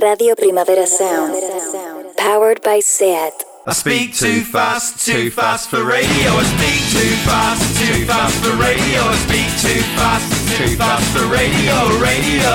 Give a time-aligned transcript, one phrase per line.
[0.00, 1.36] Radio Primavera Sound.
[2.16, 3.34] Powered by SEAT.
[3.66, 6.28] I speak too fast, too fast for radio.
[6.32, 9.00] I speak too fast, too fast for radio.
[9.04, 10.24] I speak too fast,
[10.56, 12.54] too fast for radio, radio.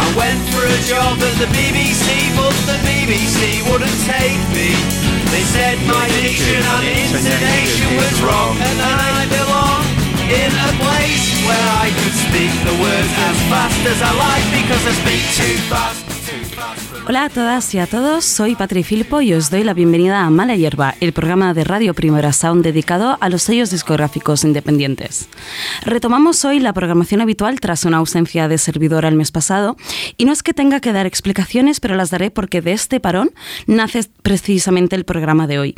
[0.00, 4.72] I went for a job at the BBC, but the BBC wouldn't take me.
[5.28, 9.81] They said my diction and intonation was wrong, and I belong
[10.32, 14.82] in a place where I could speak the words as fast as I like because
[14.86, 16.91] I speak too fast.
[17.04, 20.30] Hola a todas y a todos, soy Patri Filpo y os doy la bienvenida a
[20.30, 25.28] Mala Hierba, el programa de Radio Primera Sound dedicado a los sellos discográficos independientes.
[25.84, 29.76] Retomamos hoy la programación habitual tras una ausencia de servidor el mes pasado
[30.16, 33.32] y no es que tenga que dar explicaciones, pero las daré porque de este parón
[33.66, 35.74] nace precisamente el programa de hoy.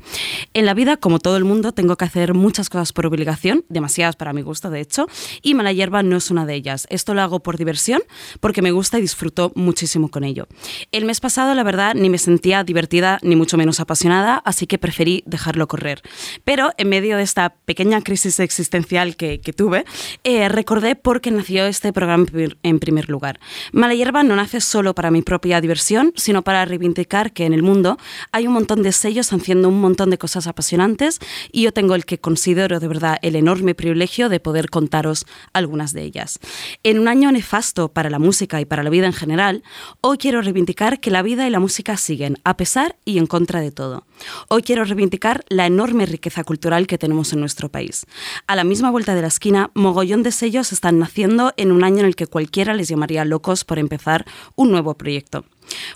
[0.53, 4.17] En la vida, como todo el mundo, tengo que hacer muchas cosas por obligación, demasiadas
[4.17, 5.07] para mi gusto de hecho,
[5.41, 6.87] y Mala Hierba no es una de ellas.
[6.91, 8.03] Esto lo hago por diversión,
[8.41, 10.49] porque me gusta y disfruto muchísimo con ello.
[10.93, 15.23] El pasado, la verdad, ni me sentía divertida ni mucho menos apasionada, así que preferí
[15.27, 16.03] dejarlo correr.
[16.45, 19.85] Pero en medio de esta pequeña crisis existencial que, que tuve,
[20.25, 22.27] eh, recordé por qué nació este programa
[22.63, 23.41] en primer lugar.
[23.73, 27.63] Mala Hierba no nace solo para mi propia diversión, sino para reivindicar que en el
[27.63, 27.99] mundo
[28.33, 31.21] hay un montón de sellos haciendo un montón de cosas apasionantes
[31.53, 35.93] y yo tengo el que considero de verdad el enorme privilegio de poder contaros algunas
[35.93, 36.39] de ellas.
[36.83, 39.63] En un año nefasto para la música y para la vida en general,
[40.01, 43.61] hoy quiero reivindicar que la vida y la música siguen, a pesar y en contra
[43.61, 44.07] de todo.
[44.49, 48.07] Hoy quiero reivindicar la enorme riqueza cultural que tenemos en nuestro país.
[48.47, 51.99] A la misma vuelta de la esquina, mogollón de sellos están naciendo en un año
[51.99, 54.25] en el que cualquiera les llamaría locos por empezar
[54.57, 55.45] un nuevo proyecto.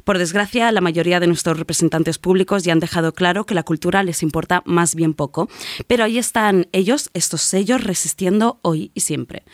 [0.04, 4.02] Por desgracia, la mayoría de nuestros representantes públicos ya han dejado claro que la cultura
[4.02, 5.48] les importa más bien poco,
[5.86, 9.44] pero ahí están ellos, estos sellos, resistiendo hoy y siempre.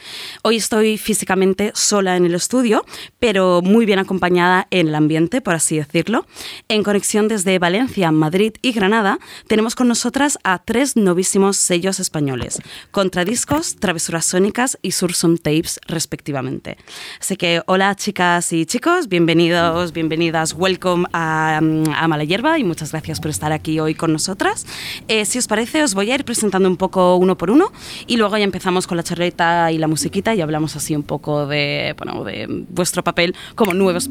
[0.43, 2.85] Hoy estoy físicamente sola en el estudio,
[3.19, 6.27] pero muy bien acompañada en el ambiente, por así decirlo.
[6.69, 9.19] En conexión desde Valencia, Madrid y Granada,
[9.49, 12.61] tenemos con nosotras a tres novísimos sellos españoles,
[12.91, 16.77] Contradiscos, Travesuras Sónicas y Sursum Tapes, respectivamente.
[17.21, 22.65] Así que, hola chicas y chicos, bienvenidos, bienvenidos bienvenidas, welcome a, a Mala Hierba y
[22.65, 24.67] muchas gracias por estar aquí hoy con nosotras.
[25.09, 27.73] Eh, si os parece, os voy a ir presentando un poco uno por uno
[28.07, 31.47] y luego ya empezamos con la charleta y la musiquita y hablamos así un poco
[31.47, 34.07] de, bueno, de vuestro papel como nuevos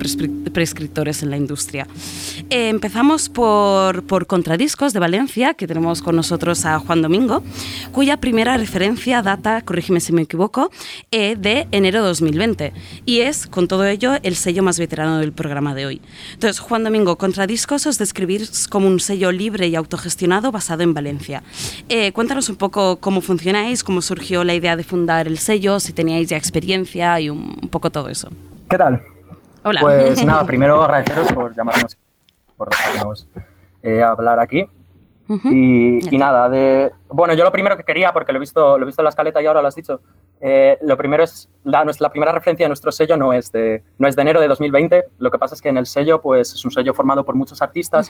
[0.51, 1.87] prescriptores en la industria.
[2.49, 7.43] Eh, empezamos por, por Contradiscos de Valencia, que tenemos con nosotros a Juan Domingo,
[7.91, 10.71] cuya primera referencia data, corrígeme si me equivoco,
[11.11, 12.73] eh, de enero de 2020
[13.05, 16.01] y es, con todo ello, el sello más veterano del programa de hoy.
[16.33, 21.43] Entonces, Juan Domingo, Contradiscos os describís como un sello libre y autogestionado basado en Valencia.
[21.89, 25.93] Eh, cuéntanos un poco cómo funcionáis, cómo surgió la idea de fundar el sello, si
[25.93, 28.29] teníais ya experiencia y un, poco todo eso.
[28.69, 29.01] ¿Qué tal?
[29.63, 29.81] Hola.
[29.81, 31.97] Pues nada, primero agradeceros por llamarnos,
[32.57, 33.27] por dejarnos
[33.81, 34.65] eh, hablar aquí.
[35.45, 38.83] Y, y, nada, de, bueno, yo lo primero que quería, porque lo he visto, lo
[38.83, 40.01] he visto en la escaleta y ahora lo has dicho,
[40.41, 44.07] eh, lo primero es, la, la, primera referencia de nuestro sello no es, de, no
[44.07, 46.65] es de enero de 2020, lo que pasa es que en el sello pues, es
[46.65, 48.09] un sello formado por muchos artistas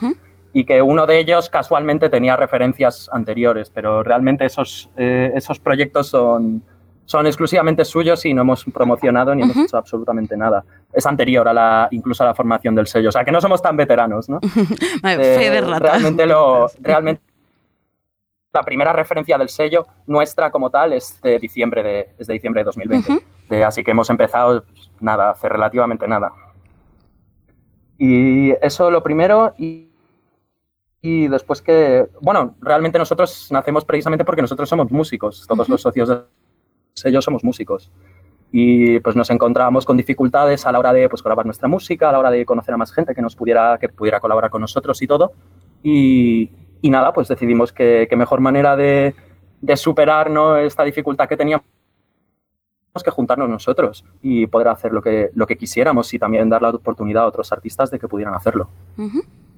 [0.52, 6.08] y que uno de ellos casualmente tenía referencias anteriores, pero realmente esos, eh, esos proyectos
[6.08, 6.62] son,
[7.06, 10.64] son exclusivamente suyos y no hemos promocionado ni hemos hecho absolutamente nada.
[10.92, 13.60] Es anterior a la, incluso a la formación del sello, o sea que no somos
[13.60, 14.40] tan veteranos, ¿no?
[15.04, 16.68] eh, realmente lo...
[16.80, 17.22] Realmente
[18.52, 22.60] la primera referencia del sello nuestra como tal es de diciembre de, es de, diciembre
[22.60, 23.64] de 2020.
[23.64, 26.32] así que hemos empezado, pues, nada, hace relativamente nada.
[27.98, 29.54] Y eso lo primero.
[29.58, 29.90] Y,
[31.02, 35.44] y, después que, bueno, realmente nosotros nacemos precisamente porque nosotros somos músicos.
[35.48, 36.24] Todos los socios del
[36.94, 37.90] sello somos músicos.
[38.50, 42.12] Y pues nos encontrábamos con dificultades a la hora de pues, grabar nuestra música, a
[42.12, 45.02] la hora de conocer a más gente que nos pudiera, que pudiera colaborar con nosotros
[45.02, 45.32] y todo.
[45.82, 46.50] Y,
[46.84, 49.14] y nada, pues decidimos que, mejor manera de,
[49.74, 50.30] superar
[50.62, 51.64] esta dificultad que teníamos
[53.02, 56.68] que juntarnos nosotros y poder hacer lo que, lo que quisiéramos y también dar la
[56.68, 58.68] oportunidad a otros artistas de que pudieran hacerlo.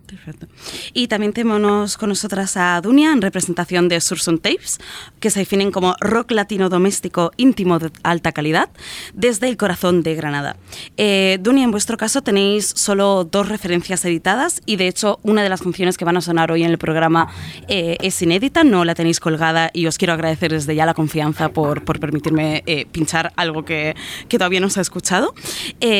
[0.06, 0.46] Perfecto.
[0.92, 4.78] Y también tenemos con nosotras a Dunia en representación de Surson Tapes,
[5.18, 8.70] que se definen como rock latino doméstico íntimo de alta calidad
[9.14, 10.56] desde el corazón de Granada.
[10.96, 15.48] Eh, Dunia, en vuestro caso tenéis solo dos referencias editadas y de hecho una de
[15.48, 17.28] las funciones que van a sonar hoy en el programa
[17.66, 21.48] eh, es inédita, no la tenéis colgada y os quiero agradecer desde ya la confianza
[21.48, 23.96] por, por permitirme eh, pinchar algo que,
[24.28, 25.34] que, todavía no se ha escuchado.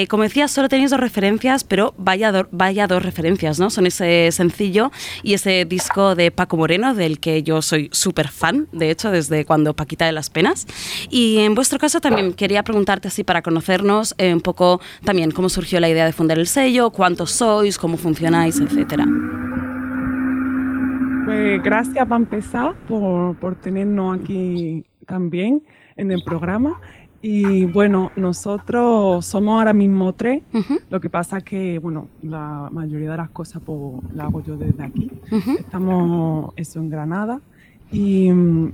[0.09, 3.71] como decía, solo tenéis dos referencias, pero vaya, vaya dos referencias, ¿no?
[3.71, 4.91] Son ese sencillo
[5.23, 9.45] y ese disco de Paco Moreno, del que yo soy súper fan, de hecho, desde
[9.45, 10.67] cuando Paquita de las Penas.
[11.11, 15.49] Y en vuestro caso también quería preguntarte así para conocernos eh, un poco también cómo
[15.49, 19.07] surgió la idea de fundar el sello, cuántos sois, cómo funcionáis, etcétera.
[21.25, 25.63] Pues gracias para empezar por, por tenernos aquí también
[25.97, 26.81] en el programa.
[27.23, 30.43] Y bueno, nosotros somos ahora mismo tres.
[30.91, 34.57] Lo que pasa es que, bueno, la mayoría de las cosas pues, las hago yo
[34.57, 35.11] desde aquí.
[35.59, 37.41] Estamos eso en Granada.
[37.93, 38.31] Y,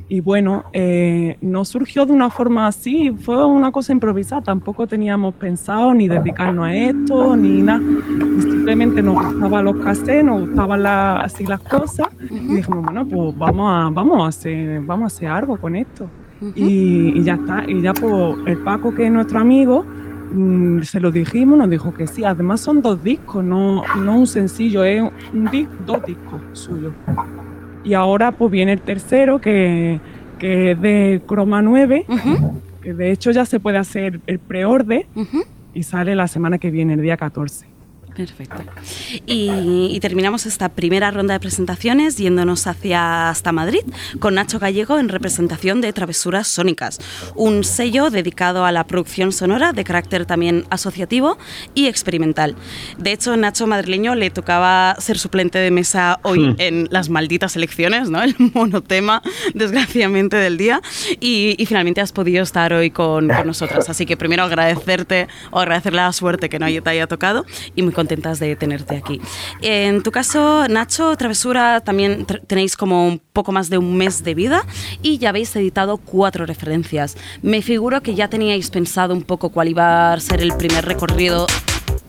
[0.08, 4.42] y bueno, eh, no surgió de una forma así, fue una cosa improvisada.
[4.42, 7.82] Tampoco teníamos pensado ni dedicarnos a esto, ni nada.
[8.40, 12.08] Simplemente nos gustaban los cassettes, nos gustaban así las cosas.
[12.30, 16.08] Y dijimos, bueno, pues vamos a, vamos, a hacer, vamos a hacer algo con esto
[16.54, 17.64] y, ya está.
[17.66, 19.84] Y ya pues el Paco, que es nuestro amigo,
[20.32, 22.24] mm, se lo dijimos, nos dijo que sí.
[22.24, 25.02] Además son dos discos, no, no un sencillo, es
[25.32, 26.92] un dos discos suyos.
[27.84, 30.00] Y ahora pues viene el tercero, que,
[30.38, 32.06] que es de Croma 9,
[32.80, 35.06] que de hecho ya se puede hacer el preorde
[35.74, 37.71] y sale la semana que viene, el día 14.
[38.14, 38.62] Perfecto.
[39.26, 43.82] Y, terminamos esta primera ronda de presentaciones yéndonos hacia hasta Madrid
[44.18, 46.98] con Nacho Gallego en representación de Travesuras Sónicas,
[47.36, 51.38] un sello dedicado a la producción sonora de carácter también asociativo
[51.74, 52.56] y experimental.
[52.98, 56.56] De hecho, Nacho madrileño le tocaba ser suplente de mesa hoy hmm.
[56.58, 58.22] en las malditas elecciones, ¿no?
[58.22, 59.22] El monotema,
[59.54, 60.80] desgraciadamente, del día.
[61.20, 63.88] Y, finalmente has podido estar hoy con, con, nosotras.
[63.88, 67.44] Así que primero agradecerte o agradecerle la suerte que no te haya tocado
[67.74, 69.20] y muy contentas de tenerte aquí.
[69.60, 74.34] En tu caso, Nacho, Travesura, también tenéis como un poco más de un mes de
[74.34, 74.64] vida
[75.02, 77.16] y ya habéis editado cuatro referencias.
[77.42, 81.46] Me figuro que ya teníais pensado un poco cuál iba a ser el primer recorrido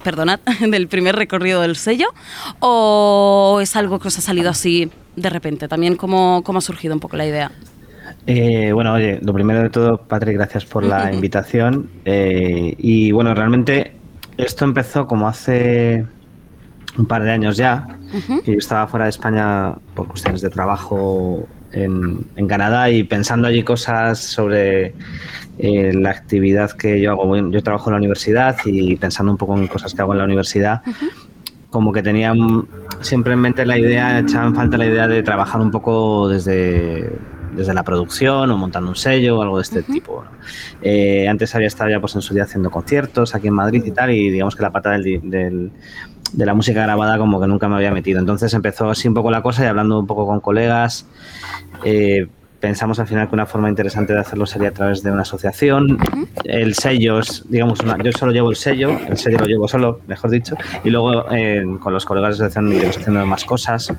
[0.03, 2.07] perdonad, del primer recorrido del sello?
[2.59, 5.67] ¿O es algo que os ha salido así de repente?
[5.67, 7.51] También, ¿cómo, cómo ha surgido un poco la idea?
[8.25, 11.89] Eh, bueno, oye, lo primero de todo, Patrick, gracias por la invitación.
[12.03, 14.02] Eh, y bueno, realmente
[14.37, 16.05] esto empezó como hace
[16.97, 17.87] un par de años ya.
[18.45, 24.19] yo estaba fuera de España por cuestiones de trabajo en, Canadá y pensando allí cosas
[24.19, 24.93] sobre
[25.57, 27.35] eh, la actividad que yo hago.
[27.49, 30.25] Yo trabajo en la universidad y pensando un poco en cosas que hago en la
[30.25, 30.81] universidad.
[31.71, 32.33] Como que tenía
[33.01, 37.11] siempre en mente la idea, echaba en falta la idea de trabajar un poco desde
[37.55, 40.23] desde la producción o montando un sello o algo de este tipo.
[40.81, 43.91] Eh, antes había estado ya pues, en su día haciendo conciertos aquí en Madrid y
[43.91, 45.71] tal, y digamos que la pata del,
[46.33, 48.19] de la música grabada como que nunca me había metido.
[48.19, 51.07] Entonces empezó así un poco la cosa y hablando un poco con colegas,
[51.83, 52.27] eh,
[52.59, 55.97] pensamos al final que una forma interesante de hacerlo sería a través de una asociación.
[56.45, 60.31] El sello es, digamos, yo solo llevo el sello, el sello lo llevo solo, mejor
[60.31, 63.93] dicho, y luego eh, con los colegas de asociación iremos haciendo más cosas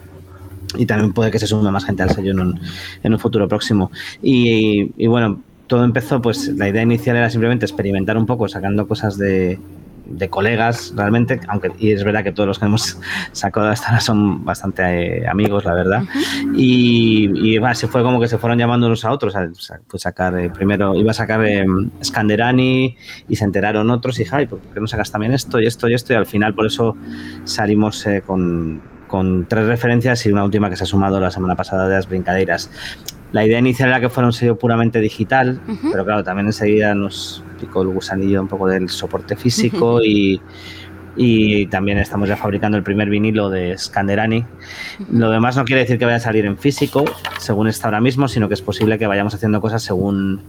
[0.77, 2.61] y también puede que se sume más gente al sello en un,
[3.03, 3.91] en un futuro próximo.
[4.23, 8.87] Y, y, bueno, todo empezó, pues la idea inicial era simplemente experimentar un poco, sacando
[8.87, 9.59] cosas de,
[10.07, 12.99] de colegas realmente, aunque y es verdad que todos los que hemos
[13.33, 16.03] sacado hasta ahora son bastante eh, amigos, la verdad.
[16.55, 19.35] Y, y se fue como que se fueron llamando unos a otros.
[19.89, 21.65] pues sacar eh, primero, iba a sacar eh,
[22.03, 22.97] Scanderani
[23.29, 25.95] y se enteraron otros y, ay, ¿por qué no sacas también esto y esto y
[25.95, 26.13] esto?
[26.13, 26.97] Y al final por eso
[27.45, 31.87] salimos con con tres referencias y una última que se ha sumado la semana pasada
[31.87, 32.69] de las brincadeiras.
[33.31, 35.61] La idea inicial era que fuera un sello puramente digital,
[35.93, 40.41] pero claro, también enseguida nos picó el gusanillo un poco del soporte físico y,
[41.15, 44.45] y, también estamos ya fabricando el primer vinilo de Scanderani.
[45.13, 47.05] Lo demás no quiere decir que vaya a salir en físico,
[47.39, 50.41] según está ahora mismo, sino que es posible que vayamos haciendo cosas según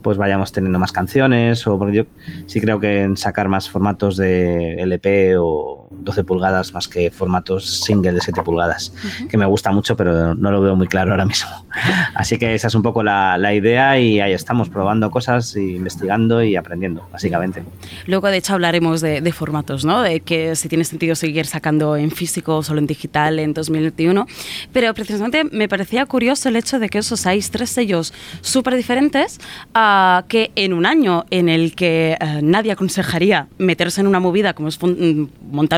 [0.00, 2.04] pues vayamos teniendo más canciones o porque yo
[2.46, 7.82] sí creo que en sacar más formatos de LP o 12 pulgadas más que formatos
[7.84, 8.92] single de 7 pulgadas,
[9.28, 11.50] que me gusta mucho pero no lo veo muy claro ahora mismo.
[12.14, 16.42] Así que esa es un poco la, la idea y ahí estamos probando cosas, investigando
[16.42, 17.62] y aprendiendo, básicamente.
[18.06, 20.02] Luego de hecho hablaremos de, de formatos, ¿no?
[20.02, 24.26] De que si tiene sentido seguir sacando en físico o solo en digital en 2021,
[24.72, 29.40] pero precisamente me parecía curioso el hecho de que os usáis tres sellos súper diferentes
[29.74, 34.54] a que en un año en el que eh, nadie aconsejaría meterse en una movida
[34.54, 35.24] como es mm,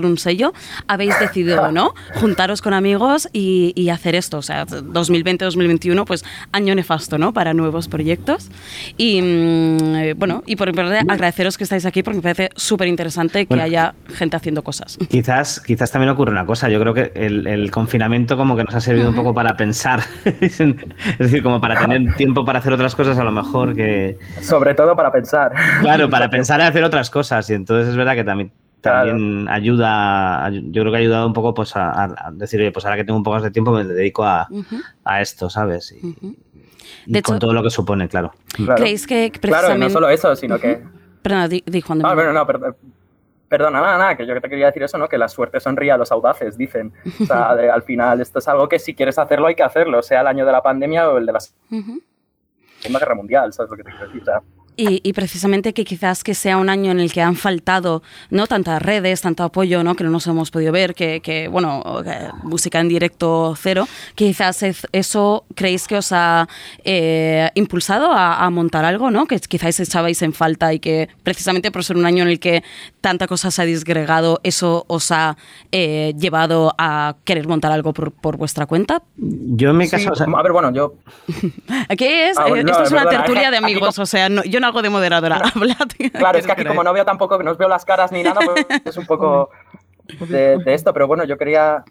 [0.01, 0.53] montar un sello,
[0.87, 1.95] habéis decidido, ¿no?
[2.15, 4.39] Juntaros con amigos y, hacer esto.
[4.39, 7.33] O sea, 2020-2021, pues año nefasto, ¿no?
[7.33, 8.49] Para nuevos proyectos.
[8.97, 13.47] Y mm, bueno, y por verdad agradeceros que estáis aquí porque me parece súper interesante
[13.47, 14.97] que haya gente haciendo cosas.
[15.09, 16.69] Quizás, quizás también ocurre una cosa.
[16.69, 20.01] Yo creo que el, confinamiento como que nos ha servido un poco para pensar.
[20.25, 20.59] es
[21.19, 24.95] decir, como para tener tiempo para hacer otras cosas a lo mejor que sobre todo
[24.95, 25.53] para pensar.
[25.81, 27.51] Claro, para pensar en hacer otras cosas.
[27.51, 31.55] Y entonces es verdad que también también ayuda, yo creo que ha ayudado un poco
[31.55, 34.25] pues a, decir, oye, pues ahora que tengo un poco más de tiempo me dedico
[34.25, 34.49] a,
[35.21, 35.93] esto, ¿sabes?
[35.93, 38.33] Y, con todo lo que supone, claro.
[38.77, 39.67] ¿Creéis que precisamente...
[39.67, 40.83] Claro, no solo eso, sino que...
[41.23, 42.05] Perdona, di, Juan.
[42.05, 42.47] Ah, no,
[43.51, 45.09] Perdona, nada, nada, que yo te quería decir eso, ¿no?
[45.09, 46.93] Que la suerte sonríe a los audaces, dicen.
[47.21, 50.21] O sea, al final esto es algo que si quieres hacerlo hay que hacerlo, sea
[50.21, 53.83] el año de la pandemia o el de la Segunda Guerra Mundial, ¿sabes lo que
[53.83, 54.23] te quiero decir?
[54.23, 54.41] O sea,
[55.03, 58.81] y, precisamente que quizás que sea un año en el que han faltado no tantas
[58.81, 59.95] redes, tanto apoyo, ¿no?
[59.95, 62.03] que no nos hemos podido ver, que, bueno,
[62.43, 66.49] música en directo cero, quizás eso creéis que os ha
[66.85, 69.27] eh, impulsado a, montar algo, ¿no?
[69.27, 72.63] que quizás echabais en falta y que precisamente por ser un año en el que
[73.01, 75.37] tanta cosa se ha disgregado, eso os ha
[75.73, 79.03] eh, llevado a querer montar algo por, vuestra cuenta.
[79.17, 80.13] Yo en mi caso...
[80.13, 80.95] a ver, bueno, yo...
[81.89, 84.83] Aquí es, ah, eh, esto es una tertulia de amigos, o sea, yo no algo
[84.83, 85.43] de moderadora.
[86.11, 88.41] Claro, es que aquí como no veo tampoco, no os veo las caras ni nada,
[88.45, 89.51] pues es un poco
[90.29, 90.93] de, esto.
[90.93, 91.85] Pero bueno, yo quería,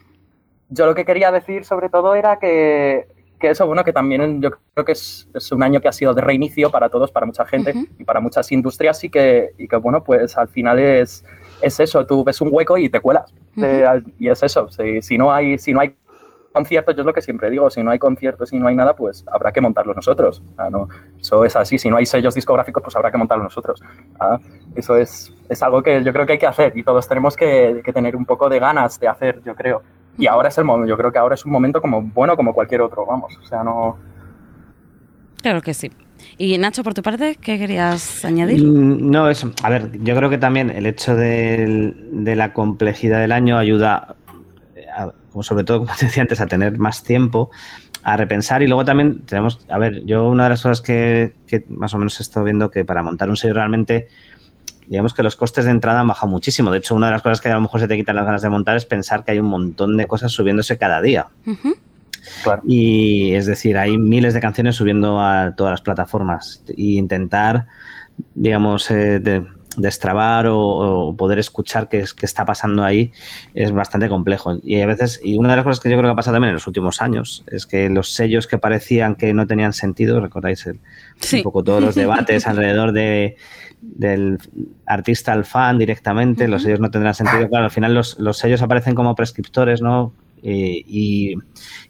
[0.70, 3.08] yo lo que quería decir sobre todo era que,
[3.40, 6.14] que eso, bueno, que también yo creo que es, es, un año que ha sido
[6.14, 9.76] de reinicio para todos, para mucha gente y para muchas industrias y que, y que,
[9.78, 11.24] bueno, pues al final es,
[11.62, 13.34] es eso, tú ves un hueco y te cuelas.
[14.20, 15.96] y es eso, si, si, no hay, si no hay
[16.52, 18.96] conciertos, yo es lo que siempre digo, si no hay conciertos y no hay nada,
[18.96, 20.42] pues habrá que montarlos nosotros.
[20.72, 20.88] no,
[21.20, 23.82] eso es así, si no hay sellos discográficos, pues habrá que montarlos nosotros.
[24.76, 27.82] eso es, es algo que yo creo que hay que hacer y todos tenemos que,
[27.94, 29.82] tener un poco de ganas de hacer, yo creo.
[30.18, 32.54] Y ahora es el momento, yo creo que ahora es un momento como bueno como
[32.54, 33.98] cualquier otro, vamos, o sea, no...
[35.42, 35.90] Claro que sí.
[36.38, 38.62] Y Nacho, por tu parte, ¿qué querías añadir?
[38.62, 39.52] Mm, no, eso.
[39.64, 44.18] A ver, yo creo que también el hecho de, de la complejidad del año ayuda
[45.32, 47.50] como sobre todo, como te decía antes, a tener más tiempo,
[48.04, 51.34] a repensar y luego también tenemos, a ver, yo una de las cosas que,
[51.70, 54.08] más o menos he estado viendo que para montar un sello realmente,
[54.88, 56.72] digamos que los costes de entrada han bajado muchísimo.
[56.72, 58.42] De hecho, una de las cosas que a lo mejor se te quitan las ganas
[58.42, 61.28] de montar es pensar que hay un montón de cosas subiéndose cada día.
[62.66, 67.68] Y es decir, hay miles de canciones subiendo a todas las plataformas e intentar,
[68.36, 69.46] digamos, eh, de,
[69.80, 73.12] destrabar o, poder escuchar qué, qué, está pasando ahí
[73.54, 74.58] es bastante complejo.
[74.64, 76.50] Y a veces, y una de las cosas que yo creo que ha pasado también
[76.50, 80.66] en los últimos años, es que los sellos que parecían que no tenían sentido, recordáis
[80.68, 80.80] el,
[81.34, 83.38] un poco todos los debates alrededor de,
[83.82, 84.40] del
[84.86, 87.48] artista al fan directamente, los sellos no tendrán sentido.
[87.50, 90.14] Claro, al final los, los sellos aparecen como prescriptores, ¿no?
[90.44, 91.36] Eh, y,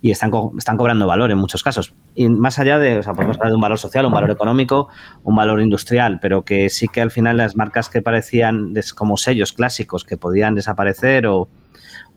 [0.01, 1.94] están, están cobrando valor en muchos casos.
[2.15, 4.89] Y más allá de, o sea, podemos hablar de un valor social, un valor económico,
[5.24, 9.53] un valor industrial, pero que sí que al final las marcas que parecían como sellos
[9.53, 11.48] clásicos que podían desaparecer o,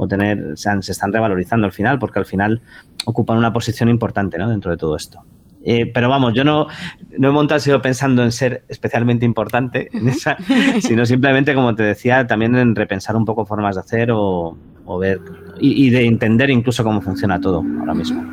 [0.08, 2.62] tener, se, están revalorizando al final, porque al final
[3.04, 5.22] ocupan una posición importante dentro de todo esto.
[5.64, 6.66] Eh, pero vamos, yo no,
[7.18, 10.36] no he montado sido pensando en ser especialmente importante en esa,
[10.80, 14.98] sino simplemente, como te decía, también en repensar un poco formas de hacer o, o
[14.98, 15.20] ver
[15.61, 18.25] y, de entender incluso cómo funciona todo ahora mismo.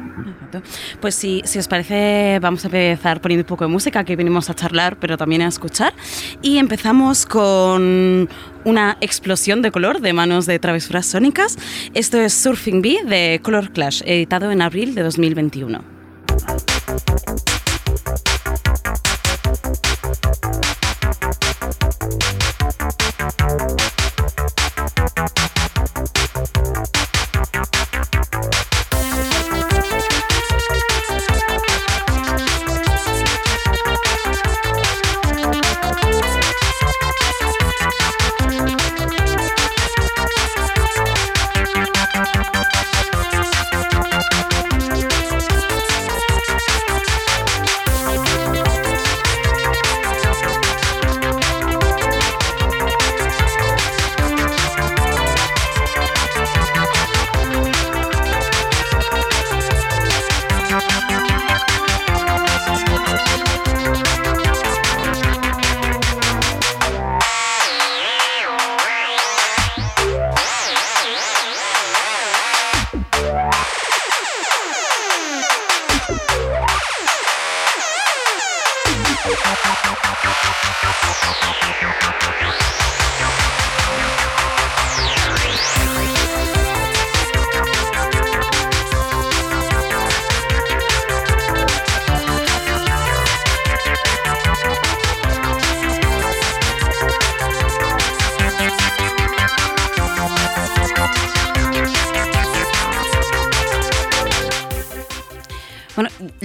[0.99, 4.49] Pues si, si os parece, vamos a empezar poniendo un poco de música, que venimos
[4.49, 5.93] a charlar, pero también a escuchar.
[6.41, 8.27] Y empezamos con
[8.65, 11.57] una explosión de color de manos de travesuras sónicas.
[11.93, 15.99] Esto es Surfing Bee de Color Clash, editado en abril de 2021.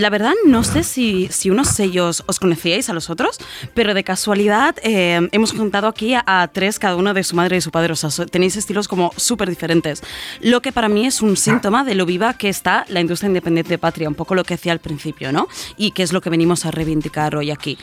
[0.04, 3.38] La verdad, no sé si, si, unos sellos os conocíais a los otros,
[3.72, 7.62] pero de casualidad eh, hemos juntado aquí a, tres, cada uno de su madre y
[7.62, 7.94] su padre.
[7.94, 10.02] O sea, tenéis estilos como súper diferentes.
[10.42, 13.70] Lo que para mí es un síntoma de lo viva que está la industria independiente
[13.70, 15.48] de Patria, un poco lo que decía al principio, ¿no?
[15.78, 17.78] Y que es lo que venimos a reivindicar hoy aquí.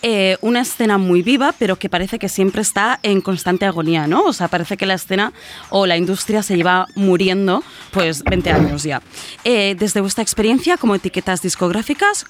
[0.00, 4.22] Eh, una escena muy viva, pero que parece que siempre está en constante agonía, ¿no?
[4.22, 5.34] O sea, parece que la escena
[5.68, 9.02] o la industria se lleva muriendo, pues, 20 años ya.
[9.44, 11.65] Eh, desde vuestra experiencia como etiquetas discográficas,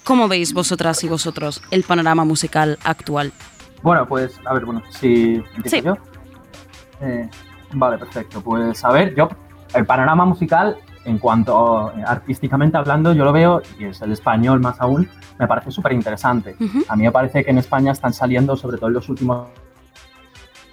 [0.04, 3.32] ¿cómo veis vosotras y vosotros el panorama musical actual?
[3.82, 5.96] Bueno, pues, a ver, bueno, si empiezo yo.
[7.00, 7.28] Eh,
[7.72, 8.40] vale, perfecto.
[8.40, 9.28] Pues, a ver, yo,
[9.74, 14.80] el panorama musical, en cuanto artísticamente hablando, yo lo veo, y es el español más
[14.80, 16.56] aún, me parece súper interesante.
[16.88, 19.48] A mí me parece que en España están saliendo, sobre todo en los últimos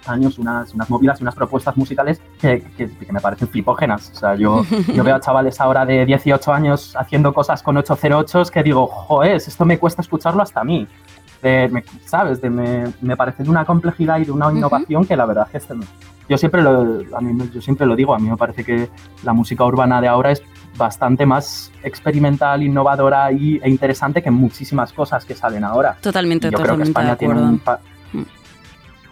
[0.08, 4.10] años unas, unas movidas y unas propuestas musicales que, que, me parecen flipógenas.
[4.14, 8.50] O sea, yo, yo veo a chavales ahora de 18 años haciendo cosas con 808
[8.52, 10.86] que digo, joder, esto me cuesta escucharlo hasta a mí.
[11.42, 12.40] De, ¿Sabes?
[12.40, 15.66] De, me, me, parece de una complejidad y de una innovación que la verdad es
[15.66, 15.74] que
[16.28, 18.88] yo siempre lo, a mí, yo siempre lo digo, a mí me parece que
[19.22, 20.42] la música urbana de ahora es
[20.76, 25.96] bastante más experimental, innovadora y, e interesante que muchísimas cosas que salen ahora.
[26.00, 27.60] Totalmente, yo totalmente creo que España tiene un,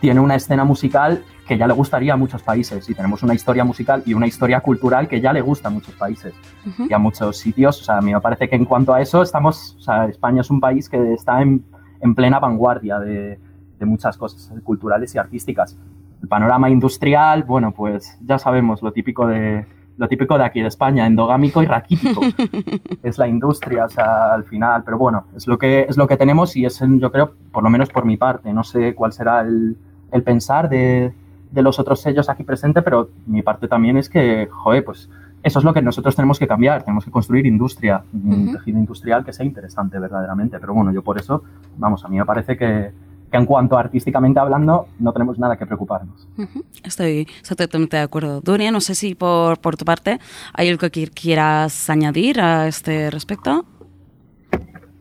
[0.03, 3.63] tiene una escena musical que ya le gustaría a muchos países y tenemos una historia
[3.63, 6.35] musical y una historia cultural que ya le gusta a muchos países
[6.77, 7.81] y a muchos sitios.
[7.81, 10.41] O sea, a mí me parece que en cuanto a eso estamos, o sea, España
[10.41, 11.65] es un país que está en,
[12.01, 13.39] en plena vanguardia de,
[13.79, 15.79] de, muchas cosas culturales y artísticas.
[16.21, 19.65] El panorama industrial, bueno, pues ya sabemos lo típico de
[19.99, 22.23] lo típico de aquí de España, endogámico y raquítico.
[23.05, 26.17] es la industria, o sea, al final, pero bueno, es lo que es lo que
[26.17, 29.43] tenemos y es yo creo, por lo menos por mi parte, no sé cuál será
[29.43, 29.77] el
[30.13, 31.13] el pensar de,
[31.51, 35.09] de, los otros sellos aquí presentes, pero mi parte también es que, joder, pues
[35.43, 39.25] eso es lo que nosotros tenemos que cambiar, tenemos que construir industria, un tejido industrial
[39.25, 41.43] que sea interesante verdaderamente, pero bueno, yo por eso,
[41.77, 42.93] vamos, a mí me parece que,
[43.33, 46.29] que en cuanto artísticamente hablando, no tenemos nada que preocuparnos.
[46.37, 46.65] Uh -huh.
[46.85, 48.41] Estoy, totalmente de acuerdo.
[48.43, 50.21] Dunia, no sé si por, por tu parte
[50.53, 53.65] hay algo que quieras añadir a este respecto.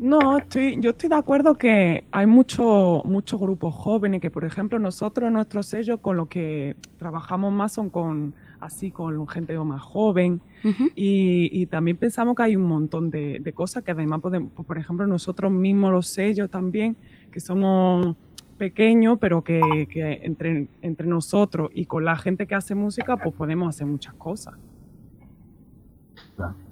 [0.02, 4.80] No, estoy, yo estoy de acuerdo que hay muchos mucho grupos jóvenes que, por ejemplo,
[4.80, 10.42] nosotros, nuestro sello, con lo que trabajamos más son con así con gente más joven
[10.64, 10.92] uh -huh.
[10.96, 14.80] y, y, también pensamos que hay un montón de, de, cosas que además podemos, por
[14.80, 16.98] ejemplo, nosotros mismos los sellos también,
[17.32, 18.16] que somos
[18.58, 23.36] pequeños, pero que, que entre, entre nosotros y con la gente que hace música, pues
[23.36, 24.56] podemos hacer muchas cosas.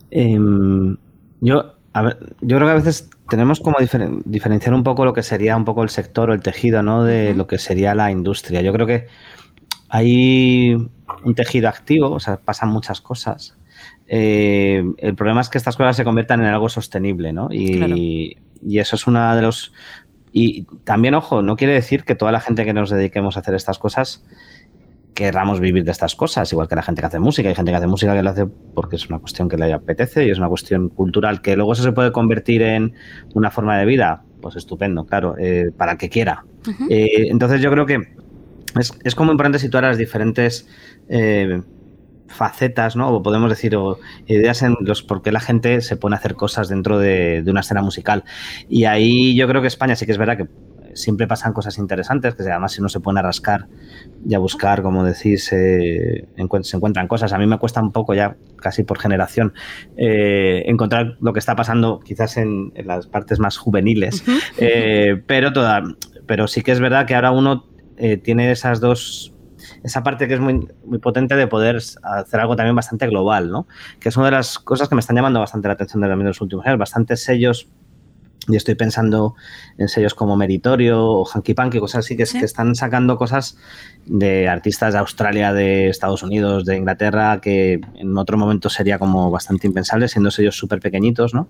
[0.10, 0.40] Eh,
[1.42, 5.14] yo a ver, yo creo que a veces tenemos como diferen diferenciar un poco lo
[5.14, 7.04] que sería un poco el sector o el tejido, ¿no?
[7.04, 8.62] De lo que sería la industria.
[8.62, 9.08] Yo creo que
[9.90, 13.58] hay un tejido activo, o sea, pasan muchas cosas.
[14.08, 17.50] Eh, el problema es que estas cosas se conviertan en algo sostenible, ¿no?
[17.52, 17.96] Y, claro.
[17.98, 18.38] y
[18.80, 19.74] eso es una de los...
[20.32, 23.56] Y también, ojo, no quiere decir que toda la gente que nos dediquemos a hacer
[23.56, 24.24] estas cosas
[25.20, 27.50] querramos vivir de estas cosas, igual que la gente que hace música.
[27.50, 30.26] Hay gente que hace música que lo hace porque es una cuestión que le apetece
[30.26, 32.94] y es una cuestión cultural que luego eso se puede convertir en
[33.34, 34.24] una forma de vida.
[34.40, 36.46] Pues estupendo, claro, eh, para que quiera.
[36.66, 36.88] Uh -huh.
[36.90, 37.96] eh, entonces yo creo que
[38.80, 40.70] es, es, como importante situar las diferentes
[41.10, 41.62] eh,
[42.28, 43.10] facetas, ¿no?
[43.10, 46.36] O podemos decir, o ideas en los por qué la gente se pone a hacer
[46.36, 48.24] cosas dentro de, de una escena musical.
[48.70, 50.48] Y ahí yo creo que España sí que es verdad que
[51.00, 53.68] siempre pasan cosas interesantes, que además si uno se pone a rascar
[54.28, 56.28] y a buscar, como decís, eh,
[56.62, 57.34] se encuentran cosas.
[57.34, 59.54] A mí me cuesta un poco ya, casi por generación,
[59.98, 64.42] eh, encontrar lo que está pasando quizás en, en las partes más juveniles, uh -huh.
[64.58, 65.84] eh, pero, toda,
[66.26, 67.66] pero sí que es verdad que ahora uno
[68.24, 69.34] tiene esas dos
[69.84, 73.68] esa parte que es muy, muy potente de poder hacer algo también bastante global, ¿no?
[74.00, 76.42] Que es una de las cosas que me están llamando bastante la atención de los
[76.42, 76.80] últimos años.
[76.80, 77.68] Bastantes sellos
[78.50, 79.36] y estoy pensando
[79.78, 82.40] en sellos como Meritorio o Hanky Panky, cosas así que, ¿Sí?
[82.40, 83.58] que, están sacando cosas
[84.06, 89.30] de artistas de Australia, de Estados Unidos, de Inglaterra, que en otro momento sería como
[89.30, 91.48] bastante impensable, siendo sellos súper pequeñitos, ¿no?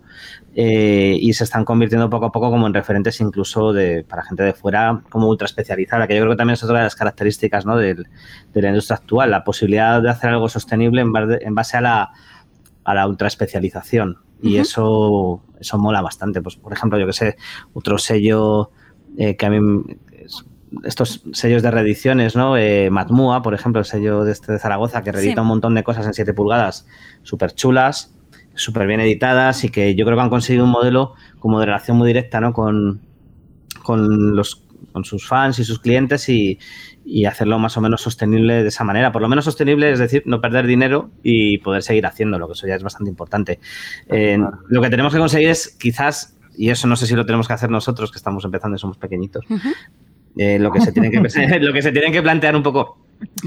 [0.55, 4.43] Eh, y se están convirtiendo poco a poco como en referentes incluso de, para gente
[4.43, 7.65] de fuera como ultra especializada, que yo creo que también es otra de las características
[7.65, 7.77] ¿no?
[7.77, 11.77] de, de la industria actual, la posibilidad de hacer algo sostenible en base, en base
[11.77, 12.12] a la,
[12.83, 14.62] a la ultra especialización y uh -huh.
[14.62, 16.41] eso, eso mola bastante.
[16.41, 17.38] Pues, por ejemplo, yo que sé,
[17.73, 18.71] otro sello
[19.17, 19.84] eh, que a mí
[20.84, 22.56] estos sellos de reediciones, ¿no?
[22.58, 25.41] Eh, Matmua, por ejemplo, el sello de, este de Zaragoza, que reedita sí.
[25.41, 26.86] un montón de cosas en 7 pulgadas,
[27.23, 28.15] súper chulas,
[28.54, 31.97] súper bien editadas y que yo creo que han conseguido un modelo como de relación
[31.97, 32.54] muy directa, ¿no?
[32.54, 33.02] Con,
[33.84, 36.58] con los con sus fans y sus clientes y,
[37.09, 39.11] y, hacerlo más o menos sostenible de esa manera.
[39.11, 42.67] Por lo menos sostenible, es decir, no perder dinero y poder seguir haciéndolo, que eso
[42.67, 43.59] ya es bastante importante.
[44.07, 47.47] Eh, lo que tenemos que conseguir es quizás, y eso no sé si lo tenemos
[47.47, 49.45] que hacer nosotros, que estamos empezando y somos pequeñitos,
[50.37, 51.19] eh, lo, que se tienen que,
[51.59, 52.99] lo que se tienen que plantear un poco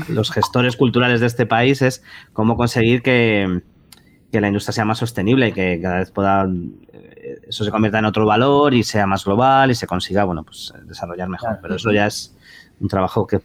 [0.09, 3.63] los gestores culturales de este país es cómo conseguir que,
[4.31, 6.47] que la industria sea más sostenible y que cada vez pueda
[7.23, 10.45] eh, eso se convierta en otro valor y sea más global y se consiga bueno
[10.45, 11.59] pues desarrollar mejor.
[11.63, 12.37] Pero eso ya es
[12.83, 13.41] un trabajo que,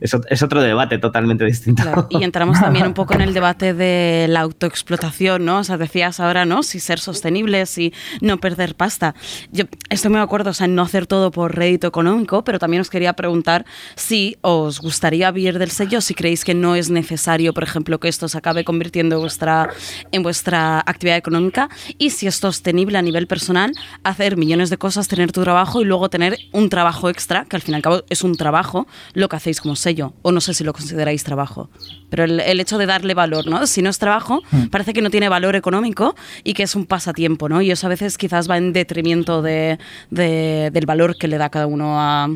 [0.00, 2.08] es, es otro debate totalmente distinto.
[2.10, 5.58] Y entramos también un poco en el debate de la autoexplotación, ¿no?
[5.58, 6.62] O sea, decías ahora, ¿no?
[6.62, 9.14] Si ser sostenibles y no perder pasta.
[9.52, 12.58] Yo estoy muy de acuerdo, o sea, en no hacer todo por rédito económico, pero
[12.58, 16.90] también os quería preguntar si os gustaría vivir del sello, si creéis que no es
[16.90, 19.70] necesario, por ejemplo, que esto se acabe convirtiendo en vuestra,
[20.10, 25.06] en vuestra actividad económica y si es sostenible a nivel personal hacer millones de cosas,
[25.08, 28.02] tener tu trabajo y luego tener un trabajo extra, que al fin y al cabo
[28.08, 31.22] es un trabajo trabajo lo que hacéis como sello, o no sé si lo consideráis
[31.22, 31.68] trabajo,
[32.08, 33.66] pero el, hecho de darle valor, ¿no?
[33.66, 34.68] Si no es trabajo, hmm.
[34.70, 37.60] parece que no tiene valor económico y que es un pasatiempo, ¿no?
[37.60, 39.78] Y eso a veces quizás va en detrimento de,
[40.10, 42.28] del valor que le da cada uno a,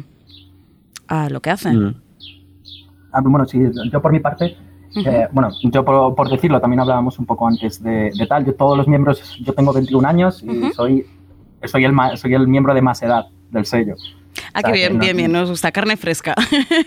[1.09, 1.83] a lo que hacen.
[1.83, 1.95] Hmm.
[3.13, 3.59] Ah, bueno, sí,
[3.91, 4.55] yo por mi parte,
[4.95, 8.87] eh, bueno, yo por, decirlo, también hablábamos un poco antes de, tal, yo todos los
[8.87, 11.07] miembros, yo tengo 21 años y soy,
[11.65, 13.97] soy, el, soy el miembro de más edad del sello.
[14.55, 16.35] Ah, qué bien, bien, bien, nos gusta carne fresca.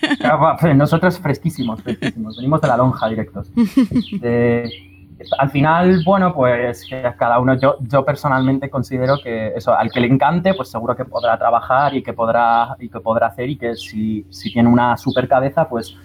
[0.76, 3.52] Nosotros fresquísimos, fresquísimos, venimos de la lonja directos.
[5.40, 10.08] al final, bueno, pues cada uno, yo, yo personalmente considero que eso, al que le
[10.08, 13.76] encante, pues seguro que podrá trabajar y que podrá, y que podrá hacer y que
[13.76, 15.96] si, si tiene una super cabeza, pues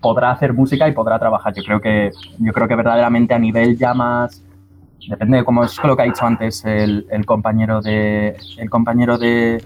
[0.00, 1.54] podrá hacer música y podrá trabajar.
[1.54, 4.42] Yo creo que, yo creo que verdaderamente a nivel ya más
[5.08, 9.16] depende de cómo es lo que ha dicho antes el, el compañero de el compañero
[9.16, 9.62] de,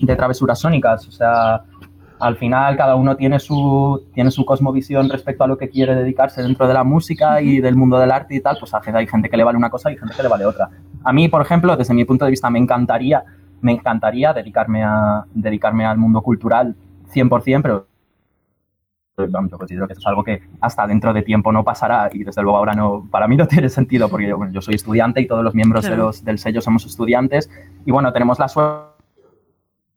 [0.00, 1.06] de travesuras sónicas.
[1.08, 1.62] O sea,
[2.18, 6.42] al final cada uno tiene su, tiene su cosmovisión respecto a lo que quiere dedicarse
[6.42, 9.36] dentro de la música y del mundo del arte y tal, pues hay gente que
[9.36, 10.70] le vale una cosa y gente que le vale otra.
[11.04, 13.22] A mí, por ejemplo, desde mi punto de vista, me encantaría,
[13.60, 16.74] me encantaría dedicarme, a, dedicarme al mundo cultural
[17.12, 17.86] 100%, pero
[19.48, 22.42] yo considero que eso es algo que hasta dentro de tiempo no pasará y desde
[22.42, 25.42] luego ahora no, para mí no tiene sentido porque yo, yo soy estudiante y todos
[25.42, 27.50] los miembros de los, del sello somos estudiantes
[27.86, 28.95] y bueno, tenemos la suerte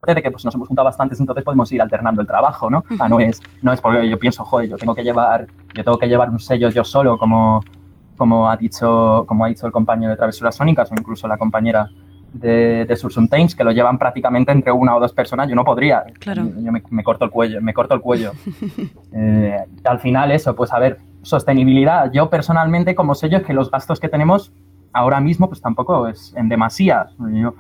[0.08, 2.84] de que pues, nos hemos juntado bastantes, entonces podemos ir alternando el trabajo, ¿no?
[3.10, 6.08] no es, no es porque yo pienso, joder, yo tengo que llevar, yo tengo que
[6.08, 7.62] llevar un sello yo solo, como,
[8.18, 11.90] como, ha, dicho, como ha dicho el compañero de Travesuras Sónicas o incluso la compañera
[12.32, 16.06] de, de Sursuntains, que lo llevan prácticamente entre una o dos personas, yo no podría.
[16.20, 16.46] Claro.
[16.58, 18.32] Yo, me, corto el cuello, me corto el cuello.
[19.12, 22.12] Eh, al final eso, pues a ver, sostenibilidad.
[22.12, 24.54] Yo personalmente como sello es que los gastos que tenemos
[24.94, 27.08] ahora mismo pues tampoco es en demasía.
[27.34, 27.56] Yo,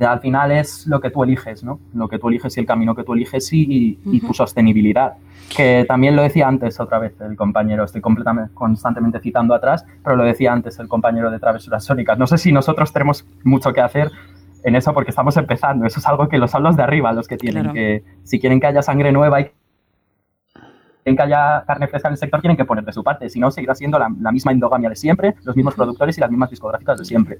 [0.00, 1.80] al final es lo que tú eliges, ¿no?
[1.94, 5.14] Lo que tú eliges y el camino que tú eliges y, tu sostenibilidad.
[5.54, 10.16] Que también lo decía antes otra vez el compañero, estoy completamente, constantemente citando atrás, pero
[10.16, 12.18] lo decía antes el compañero de Travesuras Sónicas.
[12.18, 14.10] No sé si nosotros tenemos mucho que hacer
[14.62, 15.86] en eso porque estamos empezando.
[15.86, 18.60] Eso es algo que los son los de arriba los que tienen, que si quieren
[18.60, 19.40] que haya sangre nueva
[21.16, 23.28] que haya carne fresca en el sector, tienen que poner de su parte.
[23.28, 26.50] Si no, seguirá siendo la, misma endogamia de siempre, los mismos productores y las mismas
[26.50, 27.38] discográficas de siempre.